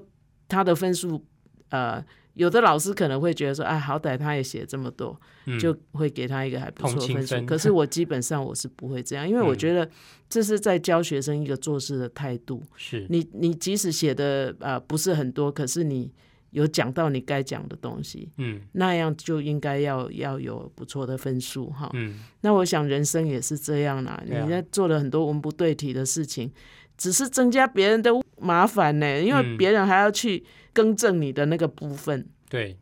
[0.49, 1.25] 他的分数，
[1.71, 7.35] 呃，有的老师可能会觉得说，哎，好歹他也写这么多，嗯就会给他一个还不错的分数。
[7.35, 9.89] 分可是我基本上我是不会这样，因为我嗯觉得
[10.29, 12.63] 这是在教学生一个做事的态度。
[12.77, 16.11] 是，你你即使写的呃不是很多，可是你
[16.53, 21.91] 有讲到你该讲的东西，嗯那样就应该要要有不错的分数哈。
[21.93, 26.51] 嗯那我想人生也是这样啦，你在做了很多文不对题的事情，
[26.97, 30.43] 只是增加别人的麻烦呢，因为嗯别人还要去
[30.73, 32.27] 更正你的那个部分。
[32.49, 32.77] 对，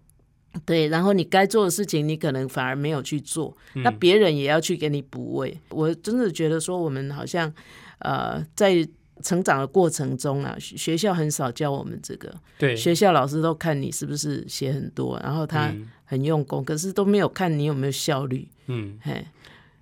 [0.65, 3.83] 对，然后你该做的事情，你可能反而没有去做，嗯。
[3.83, 5.57] 那别人也要去给你补位。
[5.69, 7.53] 我真的觉得说，我们好像
[7.99, 8.89] 呃，在
[9.23, 15.89] 成长的过程中啊，学学校很少教我们这个，对，学校老师都看你是不是写很多，然后他嗯。
[16.11, 18.49] 很用功，可是都没有看你有没有效率。
[18.67, 19.25] 嗯，嘿，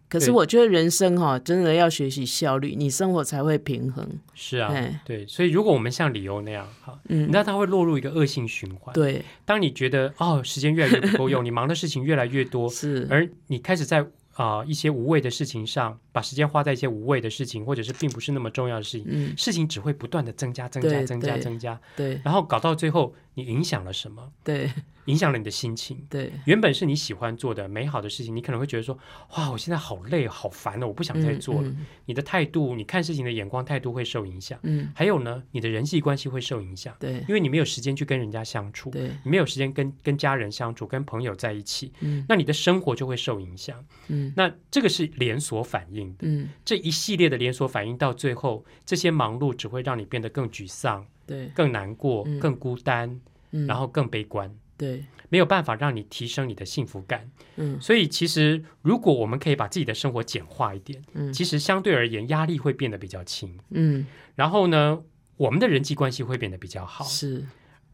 [0.09, 4.09] 可是我觉得人生哈、真的要学习效率，你生活才会平衡。
[4.35, 22.21] 是啊哎，对，所以如果我们像理由那样，哈，你嗯知，道他会落入一个恶性循环。，对，当你觉得哦时间越来越不够用， 你忙的事情越来越多，是，而你开始在啊、一些无谓的事情上，把时间花在一些无谓的事情，或者是并不是那么重要的事情，嗯，事情只会不断的增加、增加、增加、增加，对。
[22.25, 24.33] 然后搞到最后，你影响了什么？
[24.43, 24.69] 对
[25.07, 26.05] 影响了你的心情。
[26.11, 28.99] 对，原本是你喜欢做的美好的事情，你可能会觉得说
[29.39, 31.69] ：“哇，我现在好累、好烦哦，我不想再做了。
[31.69, 34.59] 嗯你的态度、你看事情的眼光、态度会受影响。
[34.65, 43.83] 嗯，还有呢，你的人际关系会受影响，对因为你没有时间去跟人家相处，对，你没有时间跟跟家人相处、跟朋友在一起，嗯那你的生活就会受影响。
[44.09, 52.41] 嗯那这个是连锁反应的，嗯，这一系列的连锁反应到最后，这些忙碌只会让你变得更沮丧、对，更难过、嗯。
[52.41, 53.21] 更孤单，
[53.53, 54.53] 嗯，然后更悲观。
[54.77, 57.79] 对，没有办法让你提升你的幸福感，嗯。
[57.81, 61.33] 所以其实如果我们可以把自己的生活简化一点，嗯。
[61.33, 65.03] 其实相对而言压力会变得比较轻，嗯，然后呢，
[65.37, 67.45] 我们的人际关系会变得比较好，是，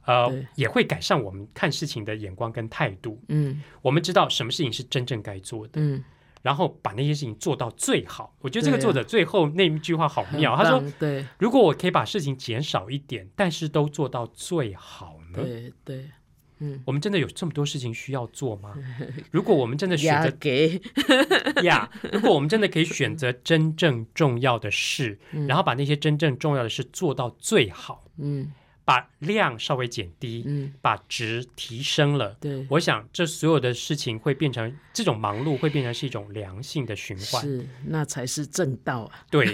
[0.05, 3.19] 呃，也会改善我们看事情的眼光跟态度。
[3.29, 3.63] 嗯。
[3.81, 6.05] 我们知道什么事情是真正该做的，嗯，
[6.45, 8.37] 然后把那些事情做到最好。
[8.43, 16.11] 我觉得这个作者最后那一句话好妙，他说：“对如果我可以把事情减少一点，但是都做到最好呢？”对对，
[16.59, 18.75] 嗯，我们真的有这么多事情需要做吗？
[19.33, 20.83] 如果我们真的选择压给，
[21.65, 28.53] 呀如果我们真的可以选择真正重要的事，然后把那些真正重要的事做到最好，嗯
[28.85, 37.43] 把量稍微减低，嗯，把值提升了，对，我想这所有的事情会变成这种忙碌，会变成是一种良性的循环。
[37.43, 39.25] 是，那才是正道啊。
[39.31, 39.47] 对，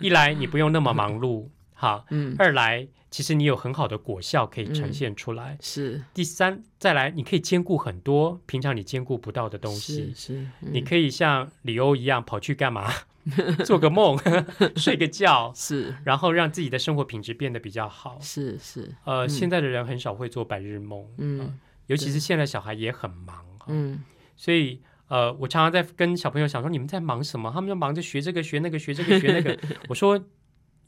[0.00, 5.58] 一来你不用那么忙碌，好，嗯，二来其实你有很好的果效可以呈现出来。
[5.60, 10.34] 是第三，再来你可以兼顾很多平常你兼顾不到的东西是。
[10.34, 12.92] 是，你可以像李欧一样跑去干嘛？
[13.64, 14.18] 做个梦，
[14.76, 15.94] 睡个觉，是。
[16.04, 18.18] 然后让自己的生活品质变得比较好。
[18.20, 19.28] 是是，呃，嗯。
[19.28, 21.40] 现在的人很少会做白日梦，嗯。
[21.40, 21.58] 呃
[21.88, 24.02] 尤其是现在小孩也很忙，嗯。
[24.36, 27.50] 所以呃，我常常在跟小朋友讲说，你们在忙什么？
[27.52, 29.58] 他们就忙着学这个学那个学这个学那个。
[29.90, 30.18] 我说，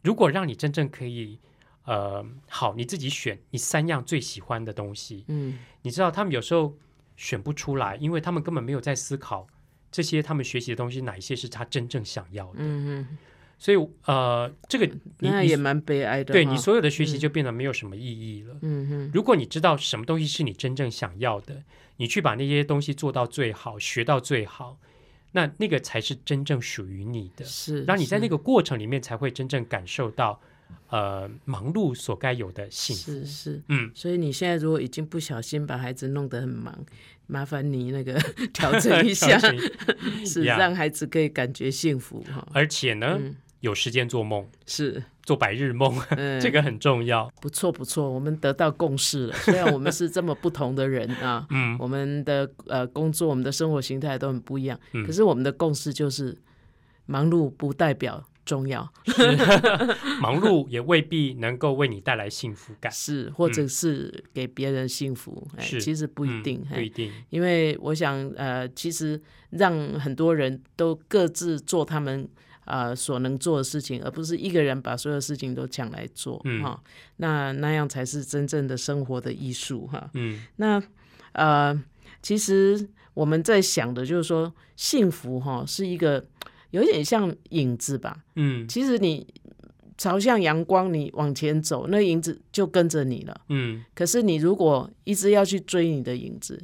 [0.02, 1.40] 如果让你真正可以
[1.84, 5.58] 呃好，你自己选你三样最喜欢的东西，嗯。
[5.82, 6.78] 你知道他们有时候
[7.16, 9.46] 选不出来，因为他们根本没有在思考
[9.94, 12.56] 这些他们学习的东西哪一些是他真正想要的。
[12.58, 13.18] 嗯嗯，
[13.56, 16.32] 所以呃，这个你也蛮悲哀的。
[16.32, 18.56] 对你所有的学习嗯就变得没有什么意义了。
[18.62, 21.62] 嗯嗯如果你知道什么东西是你真正想要的，
[21.98, 24.80] 你去把那些东西做到最好，学到最好，
[25.30, 27.44] 那那个才是真正属于你的。
[27.44, 30.40] 是，让你在那个个过程里面才会真正感受到，
[30.88, 33.12] 呃，忙碌所该有的幸福。
[33.12, 36.84] 是是，嗯，所以你现在如果已经不小心把孩子弄得很忙，
[37.26, 38.18] 麻烦你那个
[38.52, 39.38] 调整一下，
[40.26, 40.56] 是呀。
[40.58, 42.46] 让孩子可以感觉幸福哈。
[42.52, 43.36] 而且呢，嗯。
[43.60, 47.32] 有时间做梦，是，做白日梦，嗯， 这个很重要。
[47.40, 49.32] 不错不错，我们得到共识了。
[49.36, 55.06] 虽然我们是这么不同的人啊，嗯，我们的呃工作、我们的生活形态都很不一样，嗯。
[55.06, 56.36] 可是我们的共识就是，
[57.06, 58.86] 忙碌不代表重要，
[60.20, 65.80] 忙碌也未必能够为你带来幸福感， 是或者是给别人幸福，哎，是。
[65.80, 66.76] 其实不一嗯定，嘿。
[66.76, 67.12] 不一定。
[67.30, 72.28] 因为我想，呃，其实让很多人都各自做他们
[72.64, 76.62] 呃所能做的事情，而不是一个人把所有事情都抢来做，嗯。
[76.62, 76.82] 哈，
[77.16, 80.10] 那那样才是真正的生活的艺术，哈。
[80.14, 80.42] 嗯。
[80.56, 80.82] 那
[81.32, 81.82] 呃，
[82.22, 86.24] 其实我们在想的就是说，幸福哈是一个
[86.74, 88.24] 有一点像影子吧。
[88.34, 89.24] 嗯其实你
[89.96, 93.40] 朝向阳光，你往前走，那影子就跟着你了。
[93.48, 96.60] 嗯可是你如果一直要去追你的影子，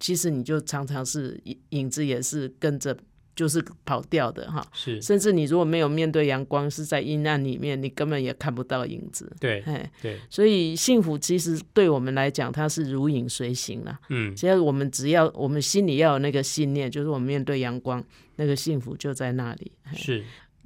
[0.00, 2.98] 其实你就常常是影影子也是跟着
[3.34, 4.64] 就是跑掉的哈。
[4.72, 9.30] 是甚至你如果没有面对阳光，是在阴暗里面，你根本也看不到影子。
[9.40, 13.98] 对哎，对，所以幸福其实对我们来讲，它是如影随形啦。
[14.08, 18.02] 嗯只要我们只要我们心里要有那个信念，就是我们面对阳光，
[18.36, 19.72] 那个幸福就在那里。
[19.84, 20.24] 哎是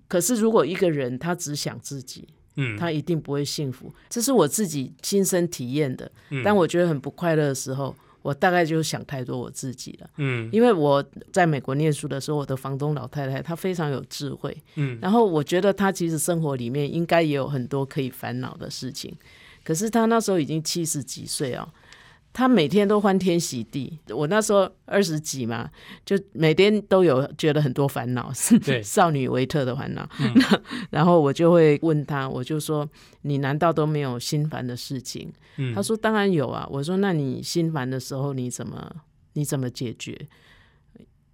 [0.08, 3.92] 可是如果一个人他只想自己，嗯他一定不会幸福。
[4.08, 6.10] 这是我自己亲身体验的。
[6.30, 7.94] 嗯当我觉得很不快乐的时候，
[8.26, 10.10] 我大概就想太多我自己了。
[10.16, 10.48] 嗯。
[10.52, 14.98] 因为我在美国念书的时候，我的房东老太太她非常有智慧，嗯。
[15.00, 19.14] 然后我觉得她其实生活里面应该也有很多可以烦恼的事情，
[19.62, 21.68] 可是她那时候已经七十几岁哦，
[22.36, 23.98] 她每天都欢天喜地。
[24.10, 25.70] 我那时候二十几嘛，
[26.04, 30.06] 就每天都有觉得很多烦恼，是 少女维特的烦恼。
[30.92, 32.86] 然后我就会问他，我就说
[33.22, 38.94] ：“你难道都没有心烦的事情？”嗯他说：“当然有啊。”我说：“那你心烦的时候你怎么
[39.32, 40.14] 你怎么解决？”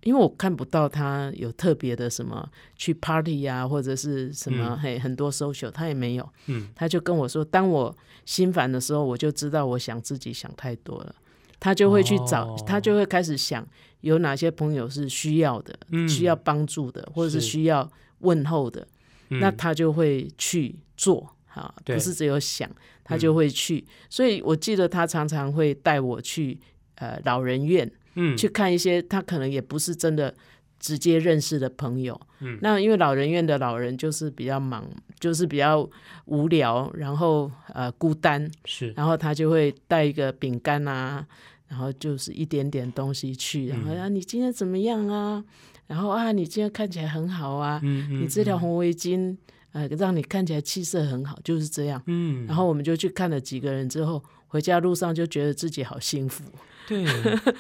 [0.03, 6.29] 因为我看不到他有特别的什么去 party 啊，或者是什么、嗯嘿很多 social，他也没有。
[6.47, 11.15] 嗯他就跟我说，当我心烦的时候，我就知道我想自己想太多了。
[11.61, 13.67] 他就会去找，哦他就会开始想
[14.01, 17.89] 有哪些朋友是需要的，嗯需要帮助的，或者是是需要
[18.19, 18.87] 问候的，
[19.31, 21.35] 嗯那他就会去做。
[21.47, 22.67] 哈，不是只有想，
[23.05, 23.87] 他就会去。
[24.09, 26.59] 所以我记得他常常会带我去
[26.95, 28.37] 呃老人院，嗯。
[28.37, 30.35] 去看一些他可能也不是真的
[30.79, 32.21] 直接认识的朋友。
[32.41, 32.59] 嗯。
[32.63, 34.85] 那因为老人院的老人就是比较忙，
[35.21, 35.89] 就是比较
[36.27, 38.93] 无聊，然后呃孤单，是。
[38.97, 41.27] 然后他就会带一个饼干啊，
[41.69, 45.45] 然后就是一点点东西去，然后嗯啊你今天怎么样啊？
[45.87, 48.23] 然后啊你今天看起来很好啊，嗯嗯。
[48.23, 49.37] 你这条红围巾
[49.73, 52.03] 呃让你看起来气色很好，就是这样。
[52.07, 54.23] 嗯，然后我们就去看了几个人之后，
[54.53, 56.45] 回家路上就觉得自己好幸福。
[56.87, 57.01] 对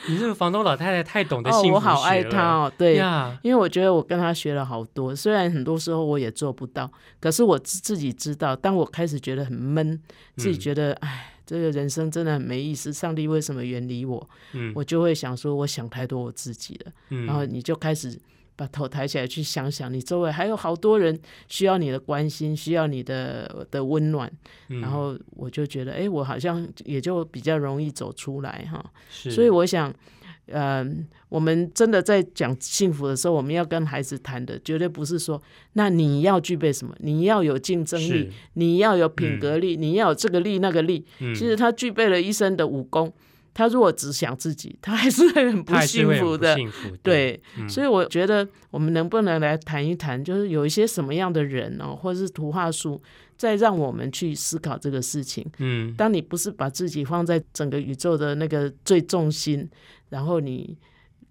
[0.08, 9.98] 你这个房东老太太太懂得哦，幸福我好爱她哦，对，呀，因为我觉得我跟她学了好多，虽然很多时候我也做不到，可是我自自己知道，当我开始觉得很闷，
[10.36, 14.28] 自己嗯觉得哎，这个人生真的很没意思，上帝为什么远离我？
[14.52, 18.20] 嗯我就会想说，我想太多我自己了，嗯然后你就开始
[18.54, 24.30] 把头抬起来去想想，你周围还有好多人需要你的关心，需要你的的温暖，
[24.68, 24.80] 嗯。
[24.80, 28.84] 然后我就觉得，哎，我好像也就比较容易走出来哈。
[29.10, 29.30] 是。
[29.30, 29.92] 所以我想，
[30.46, 30.86] 呃，
[31.28, 35.40] 我们真的在讲幸福的时候，我们要跟孩子谈的，绝对不是说，
[35.72, 41.06] 那你要具备什么，你要有竞争力，你要有品格力，你要有这个力那个力。
[41.20, 41.34] 嗯。
[41.34, 43.12] 其实他具备了一身的武功，
[43.54, 46.54] 他如果只想自己，他还是会很不幸福的。
[46.56, 53.00] 幸福对，嗯所以我觉得我们能不能来谈一谈，就是有一些什么样的人哦，或者是图画书，
[53.36, 55.46] 再让我们去思考这个事情。
[55.58, 59.68] 嗯当你不是把自己放在整个宇宙的那个最重心，
[60.08, 60.78] 然后你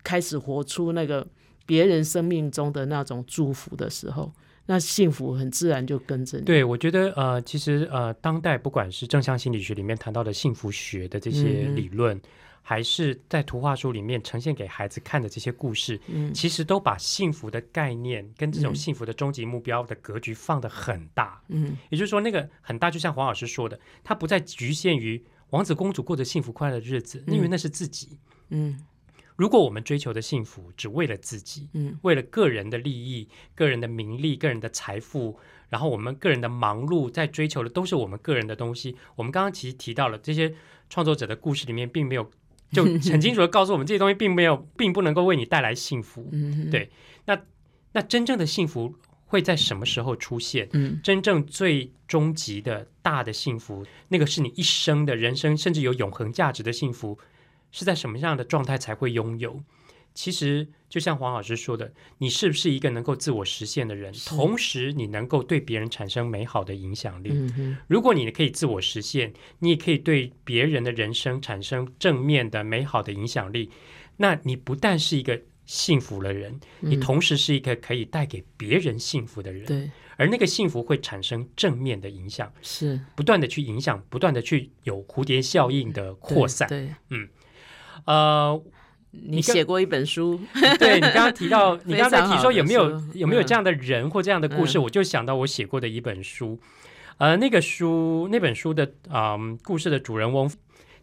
[0.04, 1.26] 开始活出那个
[1.66, 4.32] 别人生命中的那种祝福的时候，
[4.72, 6.46] 那幸福很自然就跟着你。
[6.46, 12.18] 对，我觉得呃，其实呃，当代不管是正向心理学里面谈到的幸福学的这些理论，
[12.62, 21.42] 还是在图画书里面呈现给孩子看的这些故事，嗯其实都把幸福的概念跟这种嗯幸福的终极目标的格局放得很大。
[21.50, 28.18] 嗯也就是说，那个很大，就像黄老师说的，它不再局限于王子公主过着幸福快乐的日子，因为那是自己。
[28.52, 28.80] 嗯
[29.42, 38.96] 如果我们追求的幸福只为了自己，嗯为了个人的利益、个人的名利、个人的财富，然后我们个人的忙碌，在追求的都是我们个人的东西。
[39.16, 40.54] 我们刚刚其实提到了这些
[40.92, 42.30] 创作者的故事里面，并没有
[42.72, 46.30] 就很清楚的告诉我们，这些东西并没有，并不能够为你带来幸福。
[46.32, 46.92] 嗯，对
[47.26, 47.42] 那
[47.94, 48.94] 那真正的幸福
[49.26, 50.70] 会在什么时候出现？
[50.74, 57.18] 嗯真正最终极的大的幸福，那个是你一生的人生，甚至有永恒价值的幸福，
[57.72, 59.62] 是在什么样的状态才会拥有？
[60.14, 67.30] 其实就像黄老师说的，你是不是一个能够自我实现的人，同时你能够对别人产生美好的影响力？
[67.32, 73.70] 嗯如果你可以自我实现，你也可以对别人的人生产生正面的美好的影响力，
[74.18, 79.66] 那你不但是一个幸福的人，你嗯同时是一个可以带给别人幸福的人。
[79.66, 86.68] 对而那个幸福会产生正面的影响，是不断的去影响，不断的去有蝴蝶效应的扩散。
[86.68, 86.94] 对，
[88.06, 88.62] 呃，
[89.12, 90.40] 你写过一本书，
[90.80, 96.60] 对你刚刚提到， 你刚才提说有没有有没有嗯这样的人或这样的故事，嗯我就想到我写过的一本书。
[97.18, 100.52] 呃，那个书那本书的啊、嗯故事的主人翁，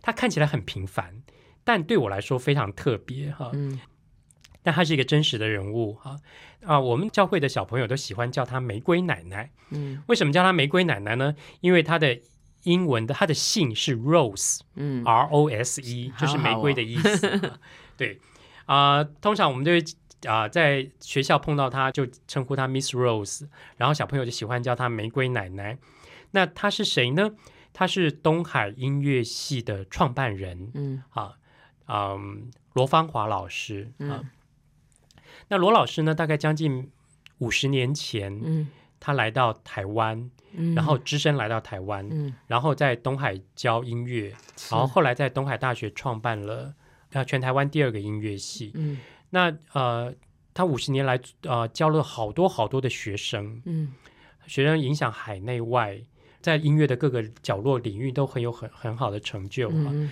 [0.02, 1.22] 他看起来很平凡，
[1.62, 3.50] 但对我来说非常特别哈。
[3.52, 3.78] 嗯
[4.60, 6.16] 但他是一个真实的人物哈
[6.66, 9.50] 啊，我们教会的小朋友都喜欢叫他玫瑰奶奶。
[9.70, 11.34] 嗯为什么叫他玫瑰奶奶呢？
[11.60, 12.18] 因为他的
[12.68, 17.58] 英文的他的姓是 Rose，R 嗯 O S E，就是玫瑰的意思。
[17.96, 18.20] 对
[18.66, 19.82] 啊、通常我们都会
[20.28, 23.46] 啊、在学校碰到他就称呼他 Miss Rose，
[23.76, 25.78] 然后小朋友就喜欢叫他玫瑰奶奶。
[26.32, 27.30] 那他是谁呢？
[27.72, 31.34] 他是东海音乐系的创办人嗯啊，
[31.86, 34.20] 嗯，罗芳华老师啊。
[34.22, 34.30] 嗯
[35.50, 36.90] 那罗老师呢，大概将近
[37.38, 38.68] 五十年前，嗯
[39.00, 44.34] 他来到台湾，嗯，然后只身来到台湾，嗯，然后在东海教音乐，
[44.70, 46.74] 然后后来在东海大学创办了
[47.12, 48.72] 呃全台湾第二个音乐系。
[48.74, 48.98] 嗯。
[49.30, 50.14] 那呃，
[50.54, 53.92] 他五十年来呃教了好多好多的学生，嗯。
[54.46, 56.00] 学生影响海内外，
[56.40, 59.90] 在音乐的各个角落领域都很有很很好的成就啊。
[59.92, 60.10] 嗯。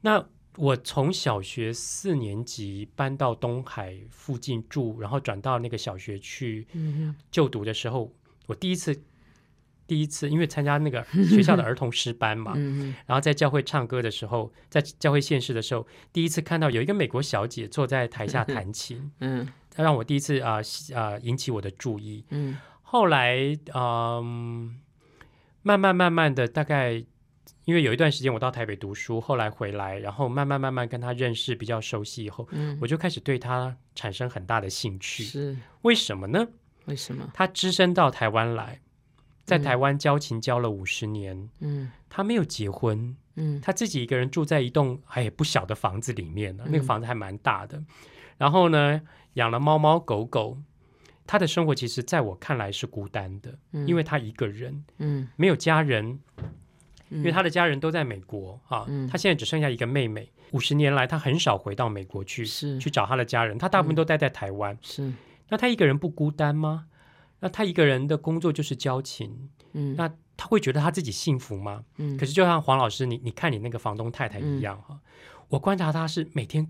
[0.00, 0.24] 那
[0.60, 8.12] 我从小学四年级搬到东海附近住，然后转到那个小学去嗯就读的时候，
[8.46, 9.02] 我第一次
[9.86, 19.48] 第一次因为参加那个学校的儿童诗班嘛，嗯然后在教会唱歌的时候，在教会献诗的时候，第一次看到有一个美国小姐坐在台下弹琴， 嗯。
[19.76, 20.60] 让我第一次啊
[20.94, 22.22] 啊、引起我的注意。
[22.28, 22.58] 嗯。
[22.82, 24.78] 后来嗯，
[25.62, 27.02] 慢慢慢慢的，大概
[27.70, 35.22] 因为有一段时间我到台北读书，后来回来，然后慢慢慢慢跟他认识，比较熟悉以后，嗯，我就开始对他产生很大的兴趣。
[35.22, 36.48] 是为什么呢？
[36.86, 37.30] 为什么？
[37.32, 38.80] 他只身到台湾来，
[39.44, 47.80] 在嗯台湾交情交了五十年，嗯他没有结婚，嗯他自己一个人住在一栋哎不小的房子里面呢，那个嗯房子还蛮大的。
[48.36, 49.00] 然后呢，
[49.34, 50.58] 养了猫猫狗狗。
[51.26, 56.18] 他的生活其实在我看来是孤单的，嗯因为他一个人嗯没有家人，
[57.10, 58.86] 因因为他的家人都在美国啊。
[58.88, 60.30] 嗯他现在只剩下一个妹妹。
[60.52, 64.76] 五十年来，他很少回到美国去是去找他的家人，他大部分都待在台湾。
[64.82, 65.12] 是
[65.48, 66.86] 那他一个人不孤单吗？
[67.38, 71.84] 那他一个人的工作就是交情，嗯那他会觉得他自己幸福吗？
[71.98, 74.98] 嗯可是就像黄老师，你你看你那个房东太太一样哈，
[75.48, 76.66] 我观察他是每天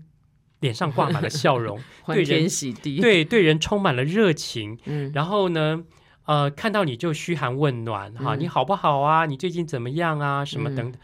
[0.59, 5.83] 脸上挂满了笑容， 欢对人天喜地对对人充满了热情，嗯然后呢，
[6.31, 9.25] 呃，看到你就嘘寒问暖哈，嗯你好不好啊？
[9.25, 10.45] 你最近怎么样啊？
[10.45, 11.01] 什么嗯等等，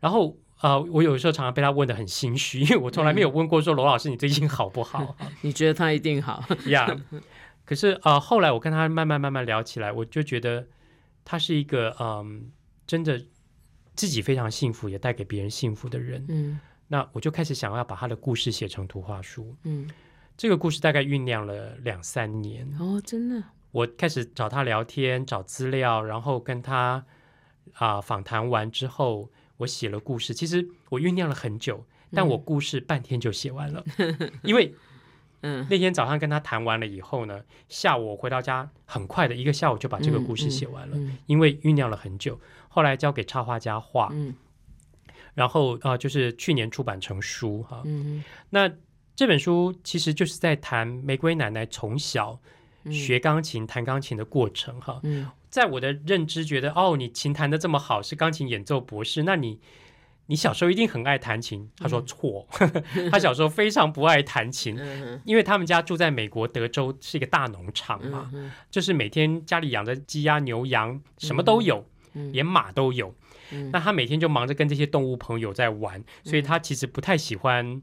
[0.00, 0.36] 然后。
[0.62, 6.86] 呃，我有时候常常被他问的很心虚，因为我从来没有问过说罗老师你最近好不好 你觉得他一定好 呀。
[7.64, 10.66] 可是呃，后来我跟他慢慢慢慢聊起来，我就觉得
[11.24, 12.50] 他是一个嗯，
[12.86, 13.18] 真的
[13.94, 16.26] 自己非常幸福，也带给别人幸福的人。
[16.28, 19.56] 嗯那我就开始想要把他的故事写成图画书。
[19.64, 19.88] 嗯
[20.36, 23.42] 这个故事大概酝酿了两三年，哦真的
[23.72, 27.04] 我开始找他聊天、找资料，然后跟他
[27.74, 30.34] 啊、访谈完之后，我写了故事。
[30.34, 33.84] 其实我酝酿了很久，但我故事半天就写完了，
[34.42, 34.74] 因为
[35.42, 42.38] 嗯那天早上跟他谈完了以后呢，下午我回到家，很快的一个下午就把这个故事写完了，嗯因为酝酿了很久。
[42.68, 44.34] 后来交给插画家画，嗯
[45.32, 47.82] 然后啊、呃就是去年出版成书哈。
[47.86, 48.70] 嗯那
[49.16, 52.38] 这本书其实就是在谈玫瑰奶奶从小嗯
[52.90, 55.00] 学钢琴、弹钢琴的过程哈。
[55.02, 55.28] 嗯。
[55.50, 59.58] 在我的认知，觉得哦，你琴弹的这么好，是钢琴演奏博士，那你
[60.26, 61.68] 你小时候一定很爱弹琴。
[61.76, 62.46] 他说错，
[63.10, 72.32] 他小时候非常不爱弹琴，嗯因为他们家住在美国德州，是一个大农场嘛，嗯就是每天家里养着鸡鸭牛羊，什么都有，嗯。
[72.32, 73.12] 连马都有。
[73.50, 73.72] 嗯。
[73.72, 77.82] 那他每天就忙着跟这些动物朋友在玩，所以他其实不太喜欢，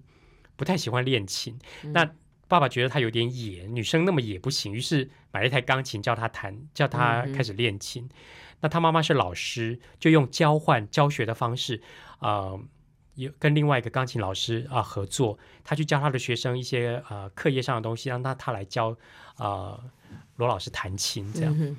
[0.56, 1.60] 不太喜欢练琴。
[1.84, 1.92] 嗯。
[1.92, 2.10] 那
[2.48, 8.10] 爸爸觉得他有点野，女生那么野不行，于是买了一台钢琴叫他弹，叫他开始练琴。
[8.62, 11.82] 那他妈妈是老师，就用交换教学的方式，
[12.20, 12.60] 呃，
[13.16, 18.98] 有跟另外一个钢琴老师啊、合作，他去教他的学生一些呃课业上的东西，让他他来教
[19.38, 19.80] 呃
[20.38, 21.56] 罗老师弹琴这样。
[21.60, 21.78] 嗯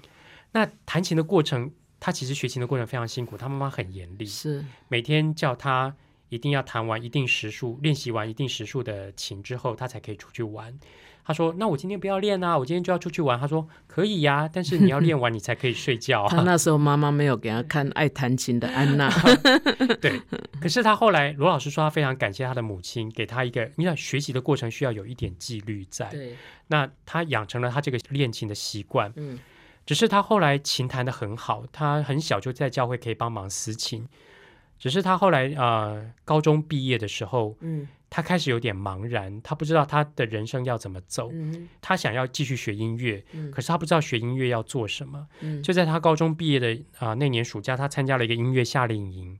[0.52, 5.94] 那弹琴的过程，他其实学琴的过程非常辛苦，他妈妈很严厉，是每天叫他
[6.28, 10.78] 一定要弹完一定时数，练习完一定时数的琴之后，他才可以出去玩。
[11.24, 16.42] 他说：“那我今天不要练啊，我今天就要出去玩。”他说：“可以呀、但是你要练完你才可以睡觉他啊。
[16.46, 19.10] 那时候妈妈没有给他看爱弹琴的安娜，”
[20.00, 20.22] 对。
[20.58, 26.08] 可是他后来，罗老师说他非常感谢他的母亲，给他一个，你想学习的过程需要有一点纪律在。
[26.08, 26.34] 对，
[26.68, 29.12] 那他养成了他这个练琴的习惯。
[29.16, 29.38] 嗯
[29.84, 34.06] 只是他后来琴弹得很好，他很小就在教会可以帮忙私琴。
[34.78, 41.28] 只是他后来呃高中毕业的时候，嗯他开始有点茫然，他不知道他的人生要怎么走。
[41.32, 45.26] 嗯他想要继续学音乐，嗯可是他不知道学音乐要做什么。
[45.40, 49.38] 嗯就在他高中毕业的啊、呃那年暑假，他参加了一个音乐夏令营，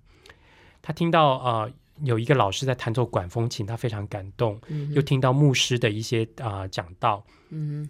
[0.82, 1.72] 他听到呃
[2.02, 7.88] 有一个老师在弹奏管风琴，他非常感动，嗯又听到牧师的一些啊、呃讲道，嗯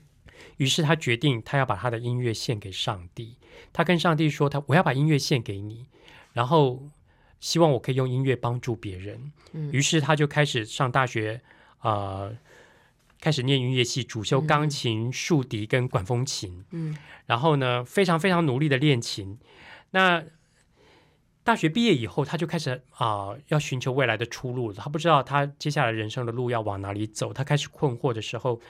[0.59, 3.37] 于是他决定他要把他的音乐献给上帝。
[3.73, 5.87] 他跟上帝说：“他我要把音乐献给你，
[6.33, 6.81] 然后
[7.41, 9.33] 希望我可以用音乐帮助别人。
[9.53, 11.41] 嗯于是他就开始上大学，
[11.83, 12.37] 呃，
[13.21, 16.65] 开始念音乐系，主修钢琴、竖笛跟管风琴。
[16.71, 19.39] 嗯然后呢，非常非常努力的练琴。
[19.91, 20.25] 那
[21.45, 24.75] 大学毕业以后，他就开始啊、要寻求未来的出路了。
[24.75, 27.33] 他不知道他接下来人生的路要往哪里走。
[27.33, 28.61] 他开始困惑的时候，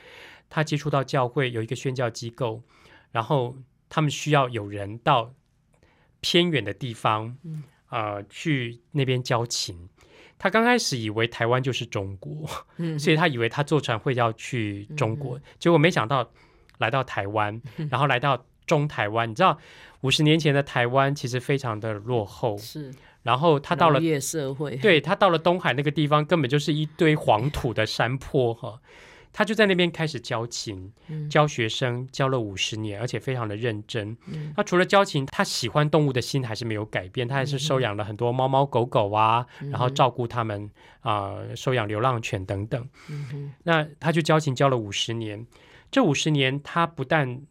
[0.48, 2.62] 他接触到教会有一个宣教机构，
[3.10, 3.56] 然后
[3.88, 5.34] 他们需要有人到
[6.20, 9.88] 偏远的地方，嗯呃，去那边交情。
[10.38, 16.30] 他刚开始以为台湾就是中国，嗯所以他以为他坐船会要去中国，结果没想到
[16.78, 17.60] 来到台湾，
[17.90, 19.28] 然后来到中台湾。
[19.28, 19.58] 你知道，
[20.02, 28.80] 五十年前的台湾其实非常的落后，是然后他到了农业社会，对他到了东海那个地方，根本就是一堆黄土的山坡哈。
[29.32, 31.28] 他就在那边开始教琴，嗯。
[31.28, 34.16] 教学生，教了五十年，而且非常的认真。
[34.26, 34.52] 嗯。
[34.56, 39.70] 他除了教琴，他喜欢动物的心还是没有改变，他还是收养了很多猫猫狗狗啊，嗯。
[39.70, 40.70] 然后照顾他们
[41.00, 42.88] 啊、呃收养流浪犬等等。
[43.08, 45.46] 嗯那他就教琴教了五十年，
[45.90, 47.42] 这五十年他不但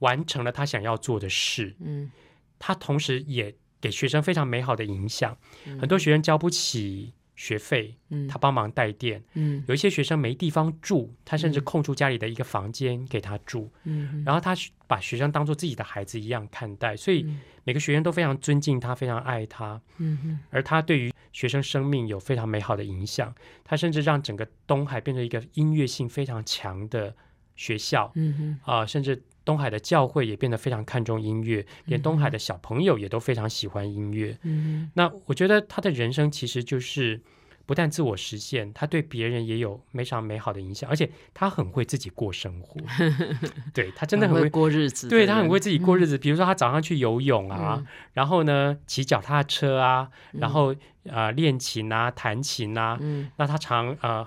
[0.00, 2.10] 完成了他想要做的事，嗯。
[2.58, 5.36] 他同时也给学生非常美好的影响。
[5.66, 5.78] 嗯。
[5.78, 8.26] 很多学生交不起学费，嗯。
[8.26, 9.62] 他帮忙带电；嗯。
[9.68, 13.70] 有一些学生没地方住，他甚至空出家里的一个房间给他住。
[13.84, 14.56] 嗯然后他
[14.88, 17.40] 把学生当做自己的孩子一样看待，所以嗯。
[17.64, 19.80] 每个学生都非常尊敬他，非常爱他。
[19.98, 20.38] 嗯哼。
[20.50, 27.14] 而他对于学生生命有非常美好的影响，他甚至让整个东海变成一个音乐性非常强的
[27.54, 28.72] 学校嗯哼。
[28.72, 34.36] 啊、甚至东海的教会也变得非常看重音乐，连东海的小朋友也都非常喜欢音乐。
[34.42, 37.20] 嗯那我觉得他的人生其实就是
[37.64, 42.80] 不但自我实现，他对别人也有非常美好的影响，而且他很会自己过生活。
[43.72, 44.50] 对他，真的很会。
[44.50, 50.72] 过日子，对他很会自己过日子，比如说他早上去游泳啊，嗯然后呢骑脚踏车啊，嗯然后
[51.10, 54.26] 啊、呃练琴啊弹琴啊，嗯那他常呃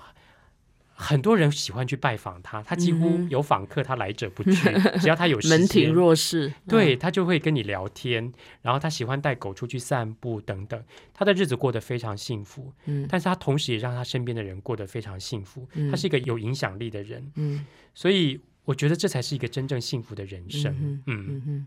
[1.00, 4.52] 很多人喜欢去拜访他，他几乎有访客他来者不拒，
[5.00, 8.30] 只要他有时门庭间若市，对他就会跟你聊天，
[8.60, 10.84] 然后他喜欢带狗出去散步等等，
[11.14, 12.70] 他的日子过得非常幸福。
[12.84, 13.06] 嗯。
[13.08, 15.66] 但是他同时也让他身边的人过得非常幸福。
[15.72, 15.90] 嗯。
[15.90, 17.64] 他是一个有影响力的人，嗯。
[17.94, 21.02] 所以我觉得这才是一个真正幸福的人生。
[21.06, 21.66] 嗯嗯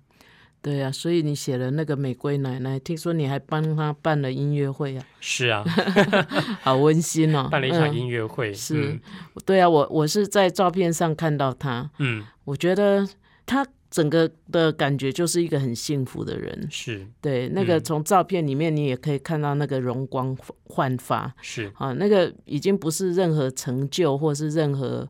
[0.64, 5.62] 对呀、所以你写了那个玫瑰奶奶，听说你还帮她办了音乐会啊，是啊，
[6.64, 7.94] 好温馨哦，办了一场嗯。
[7.96, 8.54] 音乐会。
[8.54, 8.98] 是。
[9.46, 13.06] 对啊，我我是在照片上看到她，嗯，我觉得
[13.46, 16.68] 她整个的感觉就是一个很幸福的人嗯，。
[16.72, 17.08] 是。
[17.20, 25.06] 对，那个嗯从照片里面你也可以看到那个容光焕发是，啊，那个已经不是任何成就或是任何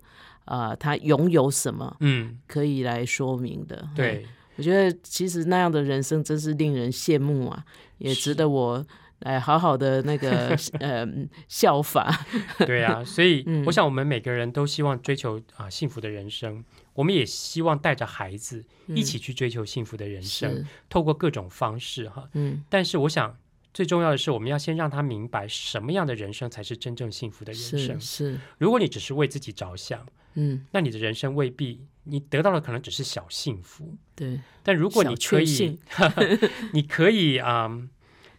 [0.45, 3.77] 啊他拥有什么嗯，可以来说明的。
[3.83, 4.25] 嗯对，
[4.55, 7.65] 我觉得其实那样的人生真是令人羡慕啊，
[7.97, 8.85] 也值得我
[9.19, 11.07] 来好好的那个 呃
[11.47, 12.25] 效法。
[12.65, 22.29] 对啊，所以嗯我想我们每个人都希望追求啊、幸福的人生，我们也希望带着孩子一起去追求幸福的人生，嗯，透过各种方式哈。
[22.33, 23.35] 嗯，但是我想
[23.73, 27.99] 最重要的是，我们要先让他明白什么样的人生才是真正幸福的人是生。
[27.99, 33.95] 是，如果你只是为自己着想，嗯，那你的人生未必你得到的可能只是小幸福。
[34.15, 35.79] 对，但如果 你可以
[36.73, 37.89] 你可以啊、嗯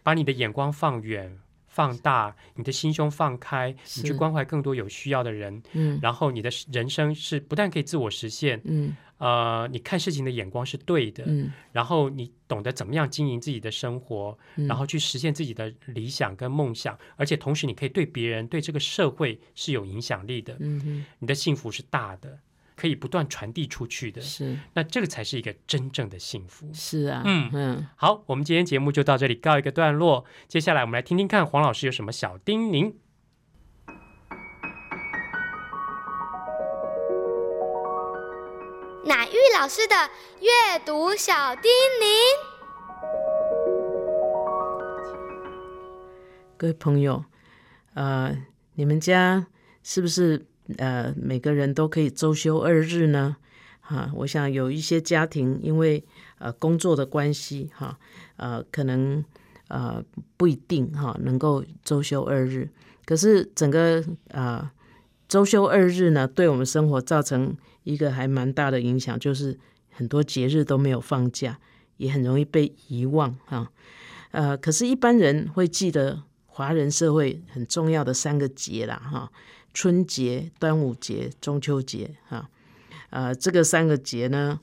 [0.03, 22.37] 把你的眼光放远、放大，你的心胸放开，你去关怀更多有需要的人，嗯然后你的人生是不但可以自我实现，嗯呃，你看事情的眼光是对的，嗯然后你懂得怎么样经营自己的生活，嗯然后去实现自己的理想跟梦想，而且同时你可以对别人、对这个社会是有影响力的，嗯哼，你的幸福是大的，
[22.75, 26.69] 可以不断传递出去的，是那这个才是一个真正的幸福。
[26.73, 32.93] 是啊，嗯嗯，好，我们今天节目就到这里告一个段落，接下来我们来听听看黄老师有什么小叮咛。
[39.05, 39.95] 乃玉老师的
[40.41, 41.71] 阅读小叮
[42.01, 42.05] 咛。
[46.57, 47.23] 各位朋友，
[47.93, 48.35] 呃，
[48.73, 49.45] 你们家
[49.83, 53.37] 是不是呃每个人都可以周休二日呢？
[53.81, 56.03] 哈、我想有一些家庭因为
[56.39, 57.99] 呃工作的关系，哈、
[58.37, 59.23] 呃，可能
[59.67, 60.03] 呃
[60.37, 62.67] 不一定哈、能够周休二日。
[63.05, 64.67] 可是整个呃
[65.27, 69.59] 周休二日呢，对我们生活造成一个还蛮大的影响，就是
[69.91, 71.59] 很多节日都没有放假，
[71.97, 73.71] 也很容易被遗忘哈、
[74.31, 79.31] 呃，可是，一般人会记得华人社会很重要的三个节啦，哈，
[79.75, 82.49] 春节、端午节、中秋节，哈，
[83.09, 84.57] 呃，这个三个节呢，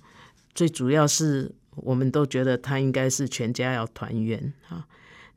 [0.54, 4.86] 最主要是我们都觉得它应该是全家要团圆哈。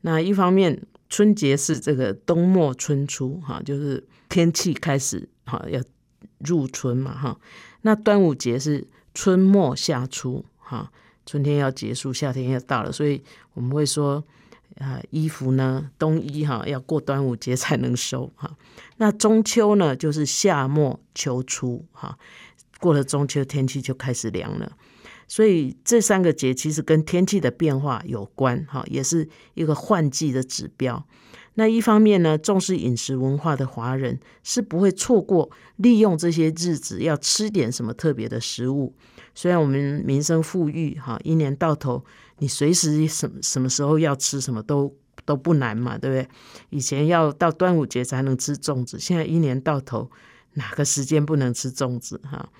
[0.00, 5.78] 那一方面，春节是这个冬末春初，哈，就是天气开始哈要
[6.38, 7.38] 入春嘛，哈。
[7.82, 10.90] 那端午节是春末夏初，哈，
[11.26, 13.22] 春天要结束，夏天要到了，所以
[13.52, 14.24] 我们会说。
[14.78, 18.56] 啊，衣服呢，冬衣哈要过端午节才能收哈。
[18.98, 22.18] 那中秋呢，就是夏末秋初哈，
[22.78, 24.72] 过了中秋天气就开始凉了。
[25.28, 31.04] 所以这三个节其实跟天气的变化有关哈，也是一个换季的指标。
[31.54, 38.94] 那一方面呢，重视饮食文化的华人是不会错过利用这些日子要吃点什么特别的食物。
[39.34, 42.04] 虽然我们民生富裕，哈，一年到头
[42.38, 46.28] 你随时什什么时候要吃什么都都不难嘛，对不对？
[46.70, 50.10] 以前要到端午节才能吃粽子，现在一年到头
[50.54, 52.20] 哪个时间不能吃粽子？
[52.24, 52.50] 哈，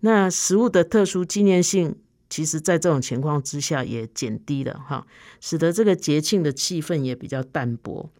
[0.00, 1.96] 那食物的特殊纪念性，
[2.28, 5.06] 其实在这种情况之下也减低了，哈，
[5.40, 8.10] 使得这个节庆的气氛也比较淡薄。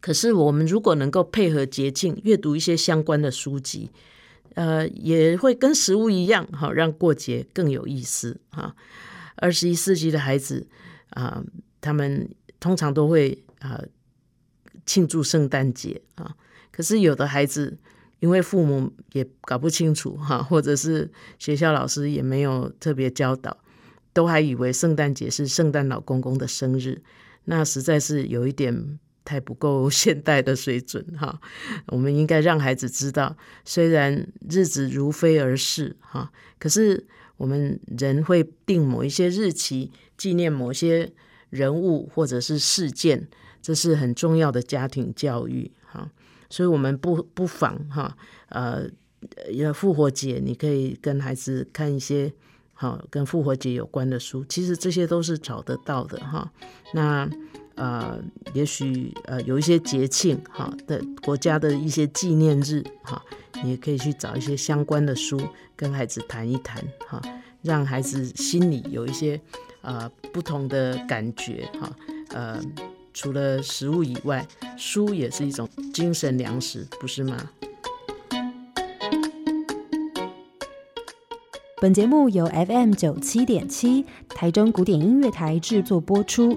[0.00, 3.90] 可是我们如果能够配合节庆，阅读一些相关的书籍。
[4.54, 8.76] 呃，也会跟食物一样，哈，让过节更有意思哈。
[9.42, 10.68] 二十一世纪的孩子
[11.10, 11.42] 啊，
[11.80, 13.82] 他们通常都会啊
[14.86, 16.36] 庆祝圣诞节啊。
[16.70, 17.76] 可是有的孩子
[18.20, 23.58] 因为父母也搞不清楚哈，或者是学校老师也没有特别教导，
[24.12, 27.02] 都还以为圣诞节是圣诞老公公的生日，
[27.46, 28.98] 那实在是有一点。
[29.24, 31.40] 太不够 现代的水准哈，
[31.86, 37.06] 我们应该让孩子知道，虽然日子如飞而逝哈，可是
[37.36, 41.12] 我们人会定某一些日期纪念某些
[41.50, 43.28] 人物或者是事件，
[43.60, 46.10] 这是很重要的家庭教育哈。
[46.48, 48.16] 所以，我们不不妨哈，
[48.48, 48.88] 呃，
[49.52, 52.32] 要复活节，你可以跟孩子看一些
[52.74, 56.52] 好跟复活节有关的书，其实这些都是找得到的哈。
[56.94, 57.28] 那。
[57.74, 58.18] 呃，
[58.54, 63.22] 也许呃有一些节庆哈的国家的一些纪念日哈，
[63.62, 65.40] 你也可以去找一些相关的书
[65.74, 67.20] 跟孩子谈一谈哈，
[67.62, 69.40] 让孩子心里有一些
[69.80, 71.90] 呃不同的感觉哈。
[72.30, 72.60] 呃，
[73.14, 74.46] 除了食物以外，
[74.76, 77.50] 书也是一种精神粮食，不是吗？
[81.80, 86.56] 本节目由 FM 九七点七台中古典音乐台制作播出。